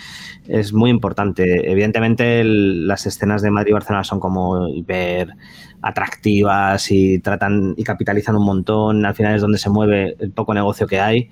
[0.47, 1.70] es muy importante.
[1.70, 5.34] Evidentemente, las escenas de Madrid y Barcelona son como hiper
[5.82, 9.07] atractivas y tratan y capitalizan un montón.
[9.07, 11.30] Al final es donde se mueve el poco negocio que hay.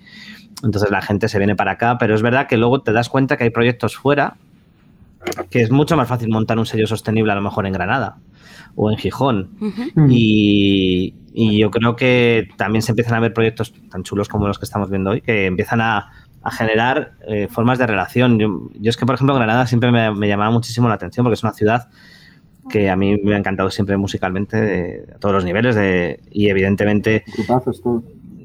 [0.65, 3.37] Entonces la gente se viene para acá, pero es verdad que luego te das cuenta
[3.37, 4.37] que hay proyectos fuera
[5.51, 8.17] que es mucho más fácil montar un sello sostenible a lo mejor en Granada
[8.79, 9.51] o en Gijón.
[9.61, 10.07] Uh -huh.
[10.09, 14.59] y, y, yo creo que también se empiezan a ver proyectos tan chulos como los
[14.59, 16.12] que estamos viendo hoy, que empiezan a,
[16.43, 18.39] a generar eh, formas de relación.
[18.39, 21.35] Yo, yo, es que, por ejemplo, Granada siempre me, me, llamaba muchísimo la atención porque
[21.35, 21.89] es una ciudad
[22.70, 26.49] que a mí me ha encantado siempre musicalmente de, a todos los niveles de, y
[26.49, 27.24] evidentemente...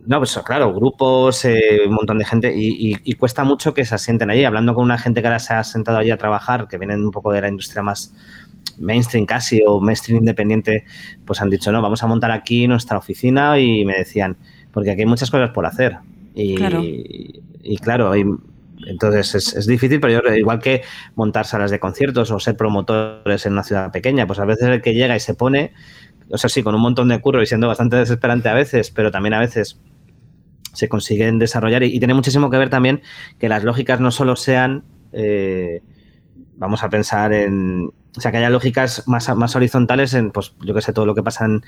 [0.05, 3.85] No, pues claro, grupos, eh, un montón de gente y, y, y, cuesta mucho que
[3.85, 4.43] se asienten allí.
[4.43, 7.11] Hablando con una gente que ahora se ha sentado allí a trabajar, que vienen un
[7.11, 8.13] poco de la industria más
[8.77, 10.85] mainstream casi o mainstream independiente,
[11.25, 14.37] pues han dicho, no, vamos a montar aquí nuestra oficina y me decían,
[14.71, 15.97] porque aquí hay muchas cosas por hacer.
[16.35, 18.25] Y claro, y, claro hay,
[18.87, 20.81] entonces es, es, difícil, pero yo, igual que
[21.15, 24.81] montar salas de conciertos o ser promotores en una ciudad pequeña, pues a veces el
[24.81, 25.73] que llega y se pone,
[26.29, 29.11] o sea, sí, con un montón de curro y siendo bastante desesperante a veces, pero
[29.11, 29.79] también a veces
[30.73, 33.01] se consiguen desarrollar y, y tiene muchísimo que ver también
[33.37, 35.81] que las lógicas no solo sean, eh,
[36.57, 40.73] vamos a pensar en, o sea, que haya lógicas más, más horizontales en, pues, yo
[40.75, 41.63] que sé, todo lo que pasa en,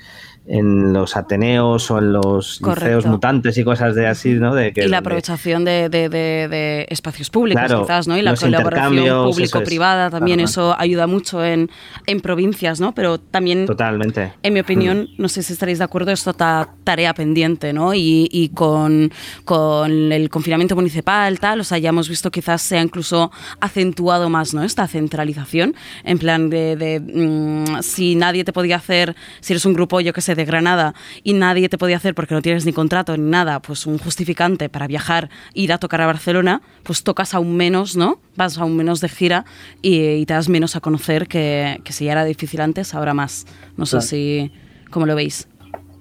[0.46, 2.84] en los Ateneos o en los Correcto.
[2.84, 4.54] liceos mutantes y cosas de así, ¿no?
[4.54, 8.16] De que, y la aprovechación de, de, de, de espacios públicos, claro, quizás, ¿no?
[8.16, 11.68] Y la colaboración público-privada también, claro, eso ayuda mucho en,
[12.06, 12.94] en provincias, ¿no?
[12.94, 14.32] Pero también, Totalmente.
[14.42, 17.92] en mi opinión, no sé si estaréis de acuerdo, esto está tarea pendiente, ¿no?
[17.92, 19.10] Y, y con,
[19.44, 24.30] con el confinamiento municipal, tal, o sea, ya hemos visto quizás se ha incluso acentuado
[24.30, 24.62] más, ¿no?
[24.62, 25.74] Esta centralización,
[26.04, 30.12] en plan de, de mmm, si nadie te podía hacer, si eres un grupo, yo
[30.12, 33.28] que sé, de Granada, y nadie te podía hacer porque no tienes ni contrato ni
[33.30, 37.96] nada, pues un justificante para viajar, ir a tocar a Barcelona, pues tocas aún menos,
[37.96, 38.20] ¿no?
[38.36, 39.44] Vas aún menos de gira
[39.82, 43.14] y, y te das menos a conocer que, que, si ya era difícil antes, ahora
[43.14, 43.46] más.
[43.76, 44.52] No sé si,
[44.90, 45.48] ¿cómo lo veis?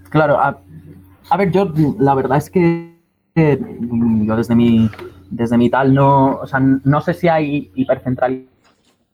[0.09, 0.59] Claro, a,
[1.29, 2.95] a ver, yo la verdad es que
[3.35, 3.59] eh,
[4.21, 4.89] yo desde mi,
[5.29, 8.45] desde mi tal no, o sea, no sé si hay hipercentralidad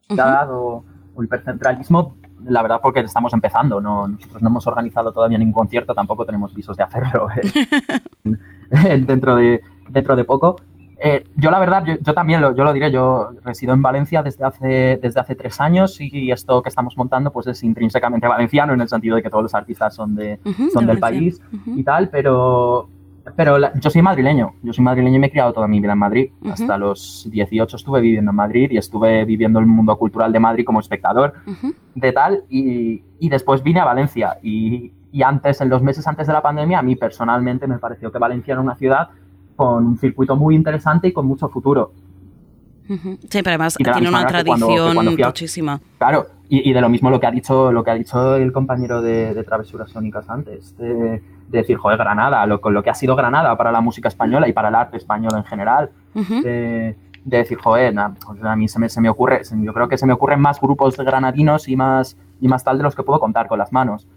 [0.10, 0.48] uh -huh.
[0.50, 5.54] o o hipercentralismo, la verdad porque estamos empezando, no, nosotros no hemos organizado todavía ningún
[5.54, 7.28] concierto, tampoco tenemos visos de hacerlo
[8.24, 10.56] eh, dentro, de, dentro de poco.
[11.04, 14.22] Eh, yo la verdad, yo, yo también lo, yo lo diré, yo resido en Valencia
[14.22, 18.74] desde hace, desde hace tres años y esto que estamos montando pues es intrínsecamente valenciano
[18.74, 21.00] en el sentido de que todos los artistas son, de, uh -huh, son de del
[21.00, 21.80] país uh -huh.
[21.80, 22.88] y tal, pero,
[23.36, 25.94] pero la, yo soy madrileño, yo soy madrileño y me he criado toda mi vida
[25.94, 26.32] en Madrid.
[26.42, 26.54] Uh -huh.
[26.54, 30.66] Hasta los 18 estuve viviendo en Madrid y estuve viviendo el mundo cultural de Madrid
[30.66, 31.76] como espectador uh -huh.
[31.96, 36.26] de tal y, y, después vine a Valencia y, y, antes, en los meses antes
[36.28, 39.10] de la pandemia, a mí personalmente me pareció que Valencia era una ciudad
[39.56, 41.92] con un circuito muy interesante y con mucho futuro.
[42.90, 43.18] Uh -huh.
[43.30, 45.80] Sí, pero además tiene una tradición cuando, cuando a, muchísima.
[46.00, 48.52] Claro, y, y, de lo mismo lo que ha dicho, lo que ha dicho el
[48.52, 50.76] compañero de, de Travesuras Sónicas antes.
[50.78, 54.08] De, de decir, joder, Granada, lo, con lo que ha sido Granada para la música
[54.08, 55.92] española y para el arte español en general.
[56.16, 56.42] Uh -huh.
[56.44, 56.96] de,
[57.26, 59.98] de, decir, joder, na, pues a mí se me, se me ocurre, yo creo que
[59.98, 63.04] se me ocurren más grupos de granadinos y más, y más tal de los que
[63.04, 64.08] puedo contar con las manos.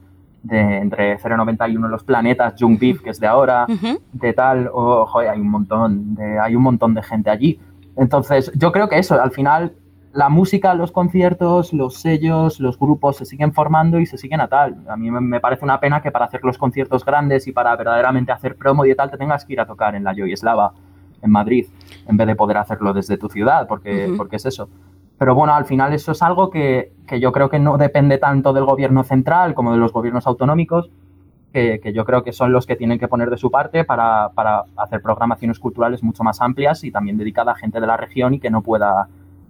[0.42, 3.98] De, entre 091 Los Planetas, Jung Beef, que es de ahora, uh -huh.
[4.12, 7.58] de tal, o, oh, joder, hay un montón, de, hay un montón de gente allí.
[7.96, 9.72] Entonces, yo creo que eso, al final,
[10.14, 14.46] la música, los conciertos, los sellos, los grupos se siguen formando y se siguen a
[14.46, 14.76] tal.
[14.88, 18.30] A mí me parece una pena que para hacer los conciertos grandes y para verdaderamente
[18.30, 20.72] hacer promo y tal te tengas que ir a tocar en la Joy Slava
[21.20, 21.66] en Madrid
[22.06, 24.16] en vez de poder hacerlo desde tu ciudad, porque, uh -huh.
[24.16, 24.68] porque es eso.
[25.18, 28.52] Pero bueno, al final eso es algo que, que, yo creo que no depende tanto
[28.52, 30.90] del gobierno central como de los gobiernos autonómicos,
[31.52, 34.28] que, que yo creo que son los que tienen que poner de su parte para,
[34.30, 38.34] para hacer programaciones culturales mucho más amplias y también dedicadas a gente de la región
[38.34, 39.08] y que no pueda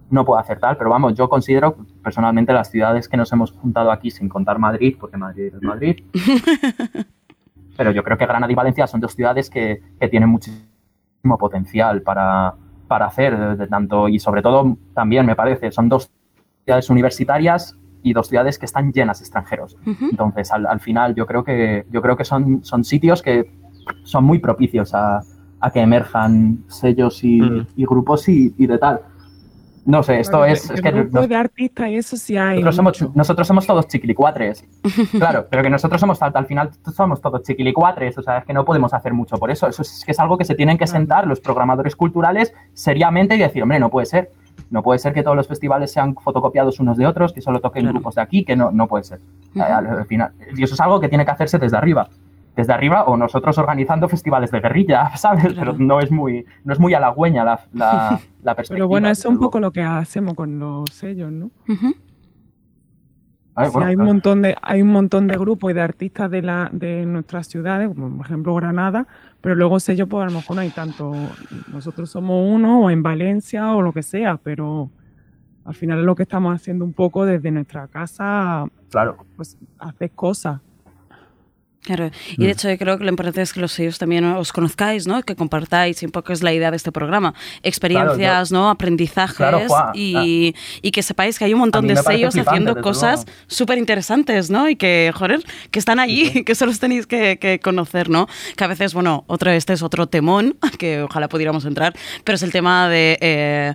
[0.09, 3.91] no puedo hacer tal, pero vamos, yo considero personalmente las ciudades que nos hemos juntado
[3.91, 6.03] aquí, sin contar Madrid, porque Madrid es Madrid,
[7.77, 12.01] pero yo creo que Granada y Valencia son dos ciudades que, que tienen muchísimo potencial
[12.01, 12.53] para,
[12.87, 16.09] para hacer de, de tanto, y sobre todo también me parece, son dos
[16.63, 19.75] ciudades universitarias y dos ciudades que están llenas de extranjeros.
[20.11, 23.51] Entonces, al, al final, yo creo que, yo creo que son, son sitios que
[24.03, 25.21] son muy propicios a,
[25.59, 27.67] a que emerjan sellos y, Mm.
[27.75, 29.01] y grupos y, y de tal.
[29.85, 32.55] No sé, esto es, es que nos- de artistas y eso sí hay.
[32.63, 33.11] nosotros somos, mucho.
[33.15, 34.65] nosotros somos todos chiquilicuatres.
[35.11, 38.53] Claro, pero que nosotros somos al, al final somos todos chiquilicuatres, o sea, es que
[38.53, 39.67] no podemos hacer mucho por eso.
[39.67, 43.39] Eso es, que es algo que se tienen que sentar los programadores culturales seriamente y
[43.39, 44.31] decir, hombre, no puede ser.
[44.71, 47.83] No puede ser que todos los festivales sean fotocopiados unos de otros, que solo toquen
[47.83, 47.93] Claro.
[47.95, 49.19] grupos de aquí, que no, no puede ser.
[49.59, 52.07] Al final, y eso es algo que tiene que hacerse desde arriba.
[52.55, 55.53] Desde arriba o nosotros organizando festivales de guerrilla, ¿sabes?
[55.53, 55.73] Claro.
[55.73, 58.75] Pero no es muy, no es muy halagüeña la, la, la perspectiva.
[58.75, 61.51] Pero bueno, eso es un poco lo que hacemos con los sellos, ¿no?
[61.67, 66.41] Ay, Sí, hay un montón de hay un montón de grupos y de artistas de
[66.41, 69.07] la de nuestras ciudades, como por ejemplo Granada,
[69.39, 71.13] pero luego sellos pues a lo mejor no hay tanto.
[71.71, 74.89] Nosotros somos uno o en Valencia o lo que sea, pero
[75.63, 79.17] al final es lo que estamos haciendo un poco desde nuestra casa, claro.
[79.35, 80.59] pues hacer cosas.
[81.85, 82.45] Claro, y Mm.
[82.45, 85.21] de hecho yo creo que lo importante es que los sellos también os conozcáis, ¿no?
[85.21, 88.69] Que compartáis, un poco es la idea de este programa, experiencias, ¿no?
[88.69, 93.25] Aprendizajes Claro, Juan, y, y que sepáis que hay un montón de sellos haciendo cosas
[93.47, 94.67] súper interesantes, ¿no?
[94.69, 98.27] Y que, joder, que están allí, que solo os tenéis que, que conocer, ¿no?
[98.55, 102.43] Que a veces, bueno, otro, este es otro temón, que ojalá pudiéramos entrar, pero es
[102.43, 103.17] el tema de...
[103.21, 103.73] eh,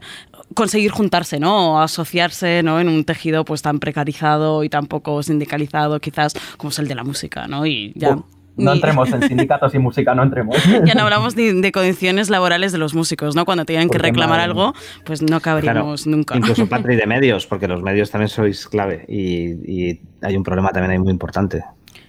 [0.55, 1.75] conseguir juntarse, ¿no?
[1.75, 2.81] O asociarse, ¿no?
[2.81, 6.95] En un tejido pues tan precarizado y tan poco sindicalizado quizás como es el de
[6.95, 7.67] la música, ¿no?
[7.67, 8.17] Y ya...
[8.17, 8.25] Uf,
[8.57, 10.57] no entremos en sindicatos y música, no entremos.
[10.85, 13.45] ya no hablamos ni de condiciones laborales de los músicos, ¿no?
[13.45, 14.75] Cuando tienen que reclamar madre algo,
[15.05, 16.37] pues no Claro, cabríamos nunca.
[16.37, 20.71] Incluso Patri de medios, porque los medios también sois clave y, y hay un problema
[20.71, 21.63] también ahí muy importante.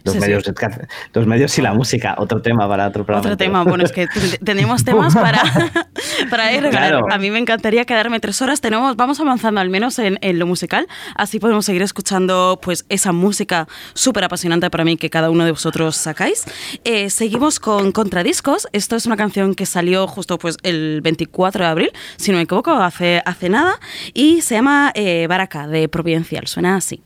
[0.04, 0.26] Los, Sí, sí.
[0.28, 0.44] medios,
[1.14, 3.26] los medios y la música, otro tema para otro programa.
[3.28, 5.42] Otro tema, bueno, es que te- tenemos temas para,
[6.30, 6.68] para ir.
[6.70, 7.06] Claro.
[7.12, 8.62] A mí me encantaría quedarme tres horas.
[8.62, 13.12] Tenemos, vamos avanzando al menos en, en lo musical, así podemos seguir escuchando pues esa
[13.12, 16.46] música súper apasionante para mí que cada uno de vosotros sacáis.
[16.84, 18.68] Eh, seguimos con Contradiscos.
[18.74, 22.44] Esto es una canción que salió justo pues el 24 de abril, si no me
[22.44, 23.80] equivoco, hace, hace nada,
[24.14, 26.48] y se llama eh, Baraka de Providencial.
[26.48, 27.02] Suena así.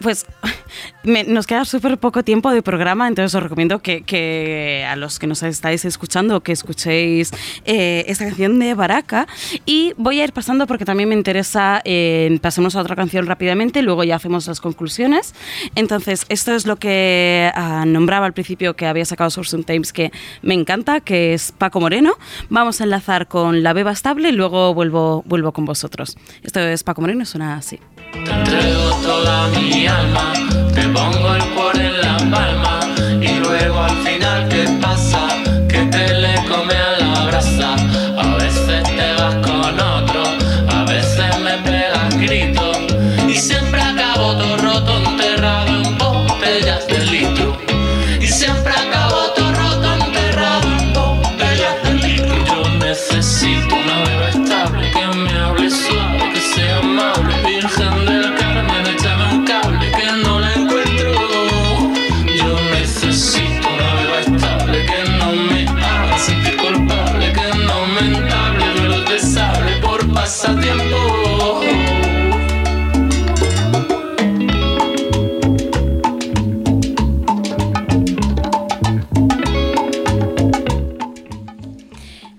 [0.00, 0.26] Pues
[1.04, 5.18] me- nos queda súper poco tiempo de programa, entonces os recomiendo que, que a los
[5.18, 7.30] que nos estáis escuchando, que escuchéis
[7.64, 9.26] eh, esta canción de Baraka.
[9.64, 13.82] Y voy a ir pasando porque también me interesa, eh, pasemos a otra canción rápidamente,
[13.82, 15.34] luego ya hacemos las conclusiones.
[15.74, 20.10] Entonces, esto es lo que ah, nombraba al principio que había sacado Source Times, que
[20.42, 22.12] me encanta, que es Paco Moreno.
[22.50, 26.16] Vamos a enlazar con La Beba Estable y luego vuelvo, vuelvo con vosotros.
[26.42, 27.78] Esto es Paco Moreno, suena así.
[29.04, 30.32] Toda mi alma,
[30.74, 32.80] te pongo el cuore en la palma
[33.20, 34.13] y luego al final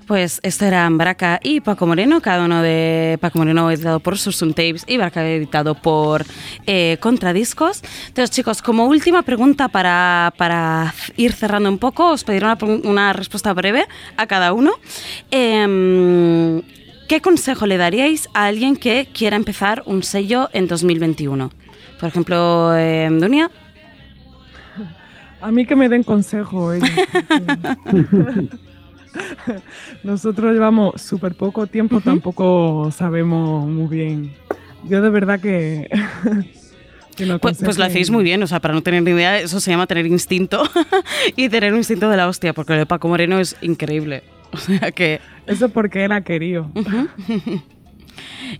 [0.07, 4.53] Pues esto eran Braca y Paco Moreno, cada uno de Paco Moreno editado por Susun
[4.53, 6.23] Tapes y Braca editado por
[6.67, 7.81] eh, Contradiscos.
[8.07, 13.13] Entonces, chicos, como última pregunta para, para ir cerrando un poco, os pediré una, una
[13.13, 14.73] respuesta breve a cada uno.
[15.31, 16.61] Em,
[17.07, 21.51] ¿Qué consejo le daríais a alguien que quiera empezar un sello en 2021?
[21.99, 23.49] Por ejemplo, eh, Dunia.
[25.41, 26.73] A mí que me den consejo.
[30.03, 34.33] Nosotros llevamos súper poco tiempo, tampoco sabemos muy bien.
[34.83, 35.89] Yo de verdad que...
[37.15, 39.39] que no Pues, pues lo hacéis muy bien, o sea, para no tener ni idea,
[39.39, 40.63] eso se llama tener instinto
[41.35, 44.23] y tener un instinto de la hostia, porque lo de Paco Moreno es increíble.
[44.51, 45.19] O sea que.
[45.47, 46.71] Eso porque era querido.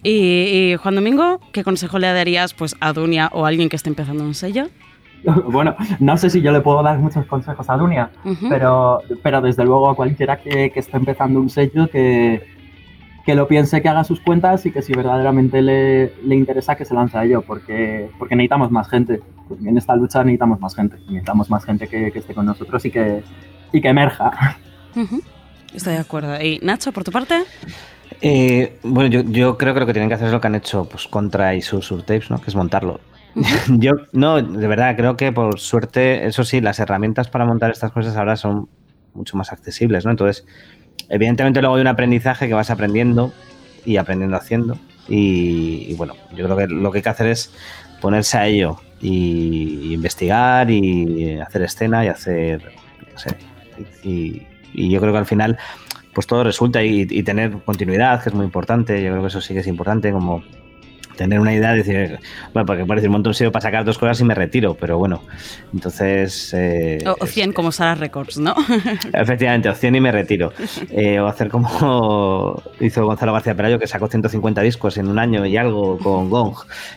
[0.03, 3.77] Y, y, Juan Domingo, ¿qué consejo le darías pues, a Dunia o a alguien que
[3.77, 4.67] esté empezando un sello?
[5.49, 8.11] Bueno, no sé si yo le puedo dar muchos consejos a Dunia,
[8.49, 12.45] pero, pero desde luego a cualquiera que, que esté empezando un sello que,
[13.26, 16.86] que lo piense, que haga sus cuentas y que si verdaderamente le, le interesa que
[16.86, 19.21] se lance a ello, porque, porque necesitamos más gente.
[19.63, 22.91] En esta lucha necesitamos más gente, necesitamos más gente que, que esté con nosotros y
[22.91, 23.23] que,
[23.71, 24.57] y que emerja.
[25.73, 26.41] Estoy de acuerdo.
[26.41, 27.43] ¿Y Nacho, por tu parte?
[28.21, 30.55] Eh, bueno, yo, yo creo que lo que tienen que hacer es lo que han
[30.55, 32.39] hecho pues, contra y sus tapes, ¿no?
[32.39, 32.99] Que es montarlo.
[33.69, 37.91] yo, no, de verdad, creo que por suerte, eso sí, las herramientas para montar estas
[37.91, 38.69] cosas ahora son
[39.13, 40.11] mucho más accesibles, ¿no?
[40.11, 40.45] Entonces,
[41.09, 43.33] evidentemente luego hay un aprendizaje que vas aprendiendo
[43.86, 44.77] y aprendiendo haciendo.
[45.07, 47.53] Y, bueno, yo creo que lo que hay que hacer es
[48.01, 52.61] ponerse a ello y, investigar y hacer escena y hacer,
[54.03, 54.41] y,
[54.73, 55.57] y yo creo que al final
[56.13, 59.03] pues todo resulta y, y, tener continuidad, que es muy importante.
[59.03, 60.43] Yo creo que eso sí que es importante, como
[61.16, 62.20] tener una idea de decir,
[62.53, 65.22] bueno, porque parece un montón de para sacar dos cosas y me retiro, pero bueno,
[65.74, 66.53] entonces...
[66.53, 68.55] Eh, o, o 100 como Sara Records, ¿no?
[69.13, 70.53] Efectivamente, o 100 y me retiro.
[70.91, 75.45] Eh, o hacer como hizo Gonzalo García Pelayo, que sacó 150 discos en un año
[75.45, 76.55] y algo con Gong,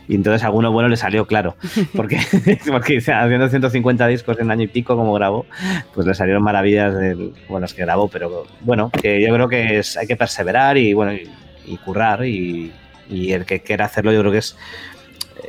[0.09, 1.57] y entonces a alguno bueno le salió claro,
[1.95, 2.19] porque,
[2.71, 5.47] porque haciendo 150 discos en un año y pico como grabó,
[5.95, 9.79] pues le salieron maravillas del, bueno, es que grabó, pero bueno, que yo creo que
[9.79, 11.29] es, hay que perseverar y bueno, y,
[11.67, 12.73] y currar y,
[13.09, 14.57] y el que quiera hacerlo yo creo que es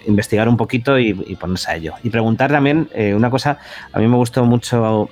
[0.07, 1.93] investigar un poquito y, y ponerse a ello.
[2.03, 3.59] Y preguntar también eh, una cosa,
[3.91, 5.09] a mí me gustó mucho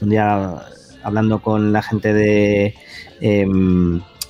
[0.00, 0.62] un día
[1.02, 2.74] hablando con la gente de...
[3.20, 3.46] Eh,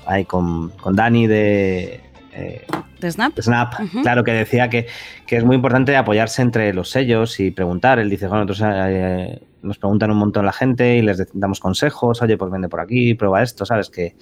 [0.07, 2.01] ahí, con, con Dani de...
[2.33, 2.67] Eh,
[3.01, 3.35] ¿De Snap?
[3.35, 4.03] De Snap, uh -huh.
[4.03, 4.87] claro, que decía que,
[5.27, 7.99] que, es muy importante apoyarse entre los sellos y preguntar.
[7.99, 12.23] Él dice, bueno, nosotros eh, nos preguntan un montón la gente y les damos consejos,
[12.23, 13.91] oye, pues vende por aquí, prueba esto, ¿sabes?
[13.91, 14.17] Que,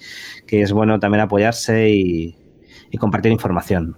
[0.47, 2.35] que es bueno también apoyarse y,
[2.91, 3.97] y compartir información.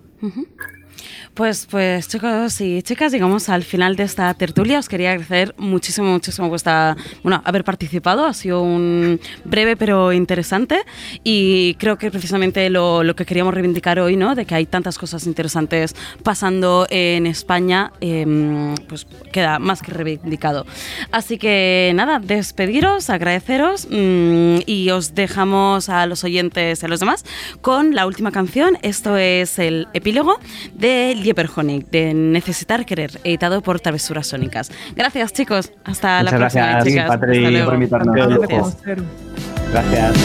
[1.38, 4.80] Pues, pues chicos y chicas, llegamos al final de esta tertulia.
[4.80, 8.26] Os quería agradecer muchísimo, muchísimo vuestra, bueno, haber participado.
[8.26, 10.80] Ha sido un breve pero interesante
[11.24, 14.34] y creo que precisamente lo, lo que queríamos reivindicar hoy, ¿no?
[14.34, 20.66] De que hay tantas cosas interesantes pasando en España, eh, pues queda más que reivindicado.
[21.12, 27.00] Así que nada, despediros, agradeceros mmm, y os dejamos a los oyentes y a los
[27.00, 27.26] demás
[27.62, 28.80] con la última canción.
[28.82, 30.40] Esto es el epílogo
[30.74, 34.72] de Lieberhonig, de Necesitar Querer, editado por Travesuras Sónicas.
[34.96, 35.72] Gracias, chicos.
[35.84, 37.08] Hasta Muchas la próxima, gracias, chicas.
[37.08, 37.66] Patri, Hasta luego.
[37.66, 38.16] por invitarnos.
[38.38, 38.78] Gracias.
[39.72, 40.16] Gracias.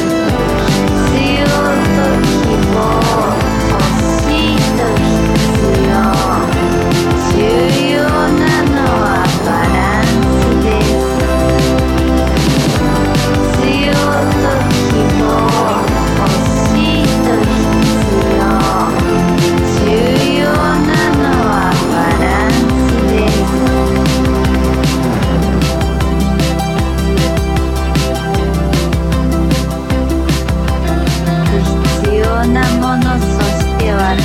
[34.13, 34.21] 私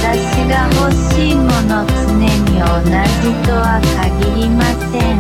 [0.50, 2.28] が欲しいもの常に
[2.60, 2.84] 同
[3.24, 4.60] じとは限りま
[4.92, 5.16] せん。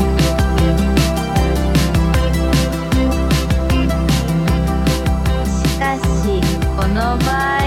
[5.48, 6.44] しかし
[6.76, 7.67] この場合